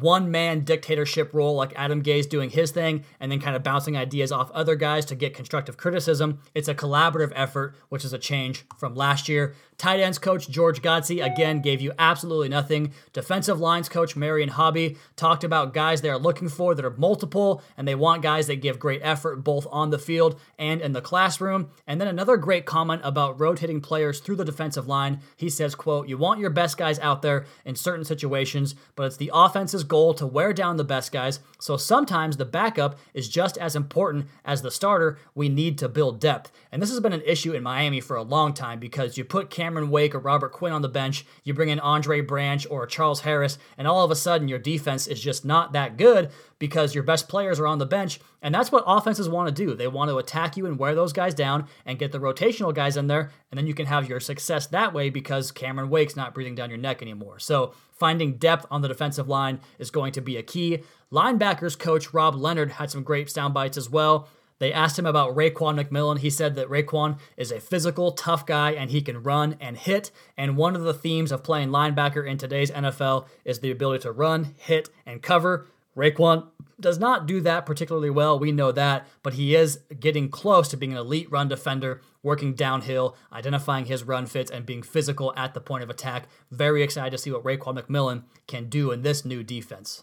one 0.00 0.30
man 0.30 0.60
dictatorship 0.60 1.32
role 1.32 1.54
like 1.54 1.72
Adam 1.74 2.02
Gase 2.02 2.28
doing 2.28 2.50
his 2.50 2.70
thing 2.70 3.04
and 3.18 3.32
then 3.32 3.40
kind 3.40 3.56
of 3.56 3.62
bouncing 3.62 3.96
ideas 3.96 4.30
off 4.30 4.50
other 4.50 4.76
guys 4.76 5.06
to 5.06 5.14
get 5.14 5.34
constructive 5.34 5.76
criticism. 5.76 6.40
It's 6.54 6.68
a 6.68 6.74
collaborative 6.74 7.32
effort, 7.34 7.74
which 7.88 8.04
is 8.04 8.12
a 8.12 8.18
change 8.18 8.64
from 8.76 8.94
last 8.94 9.28
year. 9.28 9.54
Tight 9.78 10.00
ends 10.00 10.18
coach 10.18 10.48
George 10.48 10.80
Godsey 10.80 11.24
again 11.24 11.60
gave 11.60 11.82
you 11.82 11.92
absolutely 11.98 12.48
nothing. 12.48 12.92
Defensive 13.12 13.60
lines 13.60 13.90
coach 13.90 14.16
Marion 14.16 14.48
Hobby 14.48 14.96
talked 15.16 15.44
about 15.44 15.74
guys 15.74 16.00
they're 16.00 16.16
looking 16.16 16.48
for 16.48 16.74
that 16.74 16.84
are 16.84 16.96
multiple 16.96 17.62
and 17.76 17.86
they 17.86 17.94
want 17.94 18.22
guys 18.22 18.46
that 18.46 18.62
give 18.62 18.78
great 18.78 19.00
effort 19.02 19.36
both 19.44 19.66
on 19.70 19.90
the 19.90 19.98
field 19.98 20.40
and 20.58 20.80
in 20.80 20.92
the 20.92 21.02
classroom. 21.02 21.68
And 21.86 22.00
then 22.00 22.08
another 22.08 22.38
great 22.38 22.64
comment 22.64 23.02
about 23.04 23.38
rotating 23.38 23.82
players 23.82 24.20
through 24.20 24.36
the 24.36 24.44
defensive 24.46 24.88
line. 24.88 25.20
He 25.36 25.50
says, 25.50 25.74
quote, 25.74 26.08
you 26.08 26.16
want 26.16 26.40
your 26.40 26.50
best 26.50 26.78
guys 26.78 26.98
out 27.00 27.20
there 27.20 27.44
in 27.66 27.76
certain 27.76 28.04
situations, 28.04 28.74
but 28.94 29.04
it's 29.04 29.18
the 29.18 29.30
offense's 29.34 29.84
goal 29.84 30.14
to 30.14 30.26
wear 30.26 30.54
down 30.54 30.78
the 30.78 30.84
best 30.84 31.12
guys. 31.12 31.40
So 31.60 31.76
sometimes 31.76 32.36
the 32.36 32.44
backup 32.46 32.98
is 33.12 33.28
just 33.28 33.58
as 33.58 33.76
important 33.76 34.26
as 34.44 34.62
the 34.62 34.70
starter. 34.70 35.18
We 35.34 35.50
need 35.50 35.76
to 35.78 35.88
build 35.88 36.18
depth. 36.18 36.50
And 36.72 36.80
this 36.80 36.90
has 36.90 37.00
been 37.00 37.12
an 37.12 37.22
issue 37.26 37.52
in 37.52 37.62
Miami 37.62 38.00
for 38.00 38.16
a 38.16 38.22
long 38.22 38.54
time 38.54 38.78
because 38.78 39.18
you 39.18 39.24
put 39.24 39.50
Cameron 39.66 39.90
Wake 39.90 40.14
or 40.14 40.20
Robert 40.20 40.52
Quinn 40.52 40.72
on 40.72 40.82
the 40.82 40.88
bench, 40.88 41.26
you 41.42 41.52
bring 41.52 41.70
in 41.70 41.80
Andre 41.80 42.20
Branch 42.20 42.64
or 42.70 42.86
Charles 42.86 43.22
Harris, 43.22 43.58
and 43.76 43.88
all 43.88 44.04
of 44.04 44.12
a 44.12 44.14
sudden 44.14 44.46
your 44.46 44.60
defense 44.60 45.08
is 45.08 45.20
just 45.20 45.44
not 45.44 45.72
that 45.72 45.96
good 45.96 46.30
because 46.60 46.94
your 46.94 47.02
best 47.02 47.28
players 47.28 47.58
are 47.58 47.66
on 47.66 47.78
the 47.78 47.84
bench. 47.84 48.20
And 48.40 48.54
that's 48.54 48.70
what 48.70 48.84
offenses 48.86 49.28
want 49.28 49.48
to 49.48 49.64
do. 49.66 49.74
They 49.74 49.88
want 49.88 50.08
to 50.08 50.18
attack 50.18 50.56
you 50.56 50.66
and 50.66 50.78
wear 50.78 50.94
those 50.94 51.12
guys 51.12 51.34
down 51.34 51.66
and 51.84 51.98
get 51.98 52.12
the 52.12 52.20
rotational 52.20 52.72
guys 52.72 52.96
in 52.96 53.08
there. 53.08 53.32
And 53.50 53.58
then 53.58 53.66
you 53.66 53.74
can 53.74 53.86
have 53.86 54.08
your 54.08 54.20
success 54.20 54.68
that 54.68 54.94
way 54.94 55.10
because 55.10 55.50
Cameron 55.50 55.90
Wake's 55.90 56.14
not 56.14 56.32
breathing 56.32 56.54
down 56.54 56.70
your 56.70 56.78
neck 56.78 57.02
anymore. 57.02 57.40
So 57.40 57.74
finding 57.90 58.36
depth 58.36 58.66
on 58.70 58.82
the 58.82 58.88
defensive 58.88 59.26
line 59.26 59.58
is 59.80 59.90
going 59.90 60.12
to 60.12 60.20
be 60.20 60.36
a 60.36 60.44
key. 60.44 60.84
Linebackers 61.12 61.76
coach 61.76 62.14
Rob 62.14 62.36
Leonard 62.36 62.70
had 62.70 62.92
some 62.92 63.02
great 63.02 63.28
sound 63.30 63.52
bites 63.52 63.76
as 63.76 63.90
well. 63.90 64.28
They 64.58 64.72
asked 64.72 64.98
him 64.98 65.06
about 65.06 65.36
Raekwon 65.36 65.80
McMillan. 65.80 66.18
He 66.18 66.30
said 66.30 66.54
that 66.54 66.68
Raekwon 66.68 67.18
is 67.36 67.52
a 67.52 67.60
physical, 67.60 68.12
tough 68.12 68.46
guy 68.46 68.72
and 68.72 68.90
he 68.90 69.02
can 69.02 69.22
run 69.22 69.56
and 69.60 69.76
hit. 69.76 70.10
And 70.36 70.56
one 70.56 70.74
of 70.74 70.82
the 70.82 70.94
themes 70.94 71.30
of 71.32 71.44
playing 71.44 71.68
linebacker 71.68 72.26
in 72.26 72.38
today's 72.38 72.70
NFL 72.70 73.26
is 73.44 73.60
the 73.60 73.70
ability 73.70 74.02
to 74.02 74.12
run, 74.12 74.54
hit, 74.56 74.88
and 75.04 75.22
cover. 75.22 75.66
Raekwon 75.96 76.48
does 76.78 76.98
not 76.98 77.26
do 77.26 77.40
that 77.40 77.64
particularly 77.64 78.10
well, 78.10 78.38
we 78.38 78.52
know 78.52 78.70
that, 78.70 79.06
but 79.22 79.34
he 79.34 79.54
is 79.54 79.80
getting 79.98 80.28
close 80.28 80.68
to 80.68 80.76
being 80.76 80.92
an 80.92 80.98
elite 80.98 81.30
run 81.30 81.48
defender, 81.48 82.02
working 82.22 82.54
downhill, 82.54 83.16
identifying 83.32 83.86
his 83.86 84.04
run 84.04 84.26
fits, 84.26 84.50
and 84.50 84.66
being 84.66 84.82
physical 84.82 85.32
at 85.36 85.54
the 85.54 85.60
point 85.60 85.82
of 85.82 85.88
attack. 85.88 86.28
Very 86.50 86.82
excited 86.82 87.12
to 87.12 87.18
see 87.18 87.30
what 87.30 87.44
Raekwon 87.44 87.80
McMillan 87.80 88.24
can 88.46 88.68
do 88.68 88.90
in 88.90 89.02
this 89.02 89.24
new 89.24 89.42
defense. 89.42 90.02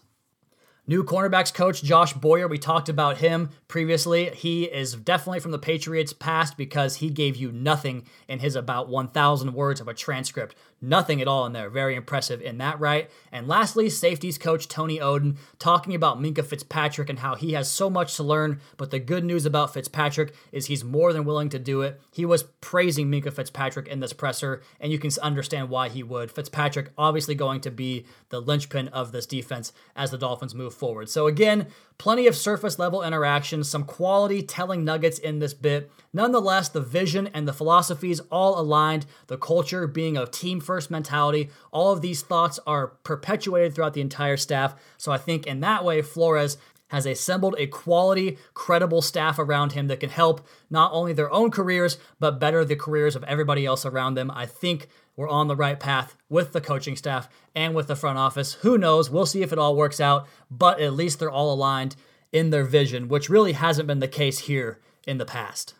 New 0.86 1.02
cornerbacks 1.02 1.54
coach 1.54 1.82
Josh 1.82 2.12
Boyer, 2.12 2.46
we 2.46 2.58
talked 2.58 2.90
about 2.90 3.18
him 3.18 3.50
previously. 3.74 4.30
He 4.30 4.66
is 4.66 4.94
definitely 4.94 5.40
from 5.40 5.50
the 5.50 5.58
Patriots 5.58 6.12
past 6.12 6.56
because 6.56 6.94
he 6.94 7.10
gave 7.10 7.34
you 7.34 7.50
nothing 7.50 8.04
in 8.28 8.38
his 8.38 8.54
about 8.54 8.88
1,000 8.88 9.52
words 9.52 9.80
of 9.80 9.88
a 9.88 9.94
transcript. 9.94 10.54
Nothing 10.80 11.20
at 11.20 11.26
all 11.26 11.46
in 11.46 11.54
there. 11.54 11.70
Very 11.70 11.96
impressive 11.96 12.40
in 12.40 12.58
that 12.58 12.78
right. 12.78 13.10
And 13.32 13.48
lastly, 13.48 13.88
safeties 13.90 14.38
coach 14.38 14.68
Tony 14.68 14.98
Oden 14.98 15.38
talking 15.58 15.94
about 15.94 16.20
Minkah 16.20 16.44
Fitzpatrick 16.44 17.08
and 17.08 17.18
how 17.18 17.34
he 17.34 17.54
has 17.54 17.68
so 17.70 17.88
much 17.88 18.14
to 18.16 18.22
learn. 18.22 18.60
But 18.76 18.92
the 18.92 19.00
good 19.00 19.24
news 19.24 19.46
about 19.46 19.72
Fitzpatrick 19.72 20.34
is 20.52 20.66
he's 20.66 20.84
more 20.84 21.12
than 21.12 21.24
willing 21.24 21.48
to 21.48 21.58
do 21.58 21.80
it. 21.80 22.00
He 22.12 22.24
was 22.24 22.44
praising 22.60 23.10
Minkah 23.10 23.32
Fitzpatrick 23.32 23.88
in 23.88 24.00
this 24.00 24.12
presser, 24.12 24.62
and 24.78 24.92
you 24.92 24.98
can 25.00 25.10
understand 25.22 25.70
why 25.70 25.88
he 25.88 26.02
would. 26.02 26.30
Fitzpatrick 26.30 26.90
obviously 26.98 27.34
going 27.34 27.62
to 27.62 27.70
be 27.70 28.04
the 28.28 28.40
linchpin 28.40 28.88
of 28.88 29.10
this 29.10 29.26
defense 29.26 29.72
as 29.96 30.10
the 30.10 30.18
Dolphins 30.18 30.54
move 30.54 30.74
forward. 30.74 31.08
So, 31.08 31.26
again, 31.26 31.68
plenty 31.96 32.26
of 32.26 32.36
surface 32.36 32.78
level 32.78 33.02
interaction, 33.02 33.63
some 33.64 33.84
quality 33.84 34.42
telling 34.42 34.84
nuggets 34.84 35.18
in 35.18 35.38
this 35.38 35.54
bit. 35.54 35.90
Nonetheless, 36.12 36.68
the 36.68 36.80
vision 36.80 37.28
and 37.28 37.48
the 37.48 37.52
philosophies 37.52 38.20
all 38.30 38.58
aligned, 38.58 39.06
the 39.26 39.38
culture 39.38 39.86
being 39.86 40.16
a 40.16 40.26
team 40.26 40.60
first 40.60 40.90
mentality. 40.90 41.50
All 41.72 41.92
of 41.92 42.02
these 42.02 42.22
thoughts 42.22 42.60
are 42.66 42.88
perpetuated 43.04 43.74
throughout 43.74 43.94
the 43.94 44.00
entire 44.00 44.36
staff. 44.36 44.74
So, 44.96 45.12
I 45.12 45.18
think 45.18 45.46
in 45.46 45.60
that 45.60 45.84
way, 45.84 46.02
Flores 46.02 46.56
has 46.88 47.06
assembled 47.06 47.56
a 47.58 47.66
quality, 47.66 48.38
credible 48.52 49.02
staff 49.02 49.38
around 49.38 49.72
him 49.72 49.88
that 49.88 50.00
can 50.00 50.10
help 50.10 50.46
not 50.70 50.92
only 50.92 51.12
their 51.12 51.32
own 51.32 51.50
careers, 51.50 51.98
but 52.20 52.38
better 52.38 52.64
the 52.64 52.76
careers 52.76 53.16
of 53.16 53.24
everybody 53.24 53.66
else 53.66 53.84
around 53.84 54.14
them. 54.14 54.30
I 54.30 54.46
think 54.46 54.88
we're 55.16 55.28
on 55.28 55.48
the 55.48 55.56
right 55.56 55.78
path 55.78 56.16
with 56.28 56.52
the 56.52 56.60
coaching 56.60 56.96
staff 56.96 57.28
and 57.54 57.74
with 57.74 57.86
the 57.86 57.96
front 57.96 58.18
office. 58.18 58.54
Who 58.54 58.78
knows? 58.78 59.10
We'll 59.10 59.26
see 59.26 59.42
if 59.42 59.52
it 59.52 59.58
all 59.58 59.76
works 59.76 60.00
out, 60.00 60.28
but 60.50 60.80
at 60.80 60.92
least 60.92 61.18
they're 61.18 61.30
all 61.30 61.52
aligned 61.52 61.96
in 62.34 62.50
their 62.50 62.64
vision, 62.64 63.08
which 63.08 63.30
really 63.30 63.52
hasn't 63.52 63.86
been 63.86 64.00
the 64.00 64.08
case 64.08 64.40
here 64.40 64.80
in 65.06 65.18
the 65.18 65.24
past. 65.24 65.74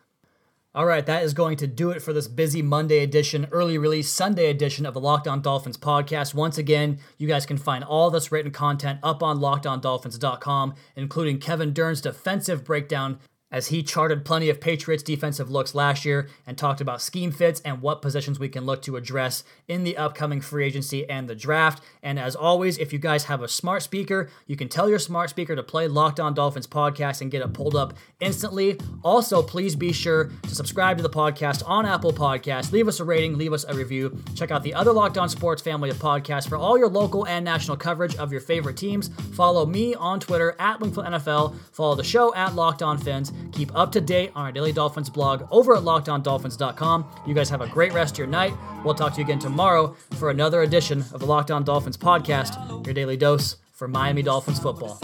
All 0.73 0.87
right, 0.87 1.05
that 1.05 1.23
is 1.23 1.35
going 1.35 1.57
to 1.59 1.67
do 1.67 1.90
it 1.90 2.01
for 2.01 2.12
this 2.12 2.27
busy 2.27 2.62
Monday 2.62 2.99
edition, 2.99 3.47
early 3.51 3.77
release 3.77 4.09
Sunday 4.09 4.47
edition 4.51 4.87
of 4.87 4.95
the 4.95 5.01
Locked 5.01 5.29
On 5.29 5.43
Dolphins 5.43 5.77
podcast. 5.77 6.33
Once 6.33 6.57
again, 6.57 6.99
you 7.19 7.29
guys 7.29 7.45
can 7.45 7.59
find 7.59 7.85
all 7.85 8.11
this 8.11 8.33
written 8.33 8.51
content 8.51 9.01
up 9.03 9.23
on 9.23 9.38
lockedondolphins.com, 9.38 10.75
including 10.97 11.38
Kevin 11.38 11.73
Dern's 11.73 12.01
defensive 12.01 12.64
breakdown 12.64 13.19
as 13.55 13.69
he 13.69 13.85
charted 13.85 14.25
plenty 14.25 14.51
of 14.51 14.61
Patriots 14.61 15.05
defensive 15.05 15.49
looks 15.49 15.77
last 15.77 16.05
year 16.05 16.29
and 16.45 16.59
talked 16.59 16.81
about 16.81 17.01
scheme 17.01 17.31
fits 17.31 17.61
and 17.64 17.81
what 17.81 18.03
positions 18.03 18.37
we 18.40 18.49
can 18.49 18.67
look 18.67 18.83
to 18.83 18.97
address 18.97 19.45
in 19.69 19.85
the 19.85 19.97
upcoming 19.97 20.40
free 20.40 20.67
agency 20.67 21.09
and 21.09 21.31
the 21.31 21.37
draft. 21.37 21.81
And 22.03 22.19
as 22.19 22.35
always, 22.35 22.79
if 22.79 22.93
you 22.93 22.99
guys 22.99 23.25
have 23.25 23.43
a 23.43 23.49
smart 23.49 23.85
speaker, 23.85 24.29
you 24.49 24.57
can 24.57 24.69
tell 24.69 24.88
your 24.88 24.99
smart 24.99 25.31
speaker 25.31 25.55
to 25.55 25.62
play 25.62 25.87
Locked 25.87 26.19
On 26.19 26.35
Dolphins 26.35 26.67
podcast 26.67 27.21
and 27.21 27.31
get 27.31 27.43
it 27.43 27.53
pulled 27.53 27.77
up 27.77 27.95
instantly. 28.19 28.77
Also, 29.05 29.40
please 29.40 29.77
be 29.77 29.93
sure 29.93 30.33
to 30.43 30.55
subscribe 30.55 30.97
to 30.97 31.05
the 31.05 31.09
podcast 31.09 31.62
on 31.64 31.87
Apple 31.87 32.12
Podcasts. 32.12 32.73
Leave 32.73 32.88
us 32.88 32.99
a 32.99 33.05
rating, 33.05 33.38
leave 33.38 33.53
us 33.53 33.64
a 33.69 33.75
review. 33.75 34.21
Check 34.35 34.51
out 34.51 34.64
the 34.64 34.75
other 34.75 34.93
Locked 34.93 35.17
On 35.17 35.29
Sports 35.29 35.62
family 35.62 35.90
of 35.90 35.97
podcasts 35.99 36.49
for 36.49 36.57
all 36.57 36.77
your 36.77 36.88
local 36.88 37.25
and 37.29 37.45
national 37.45 37.77
coverage 37.77 38.17
of 38.17 38.33
your 38.33 38.40
favorite 38.40 38.77
teams. 38.77 39.11
Follow 39.35 39.64
me 39.64 39.95
on 39.95 40.19
Twitter 40.19 40.57
at 40.59 40.81
Wingfield 40.81 41.07
NFL. 41.07 41.57
Follow 41.71 41.95
the 41.95 42.03
show 42.03 42.35
at 42.35 42.57
Locked 42.57 42.83
On 42.83 42.99
Fins. 42.99 43.33
Keep 43.53 43.75
up 43.77 43.93
to 43.93 44.01
date 44.01 44.33
on 44.35 44.47
our 44.47 44.53
Daily 44.53 44.73
Dolphins 44.73 45.11
blog 45.11 45.47
over 45.51 45.77
at 45.77 45.83
lockedondolphins.com. 45.83 47.07
You 47.27 47.35
guys 47.35 47.49
have 47.51 47.61
a 47.61 47.69
great 47.69 47.93
rest 47.93 48.15
of 48.15 48.19
your 48.19 48.27
night. 48.27 48.53
We'll 48.85 48.95
talk 48.95 49.13
to 49.15 49.19
you 49.21 49.25
again 49.25 49.39
tomorrow 49.39 49.97
for 50.17 50.31
another 50.31 50.63
edition 50.63 51.01
of 51.13 51.21
the 51.21 51.27
Locked 51.27 51.51
On 51.51 51.65
Dolphins 51.65 51.97
podcast, 51.97 52.85
your 52.87 52.95
daily 52.95 53.17
dose 53.17 53.57
for 53.73 53.89
Miami 53.89 54.23
Dolphins 54.23 54.59
football. 54.59 55.01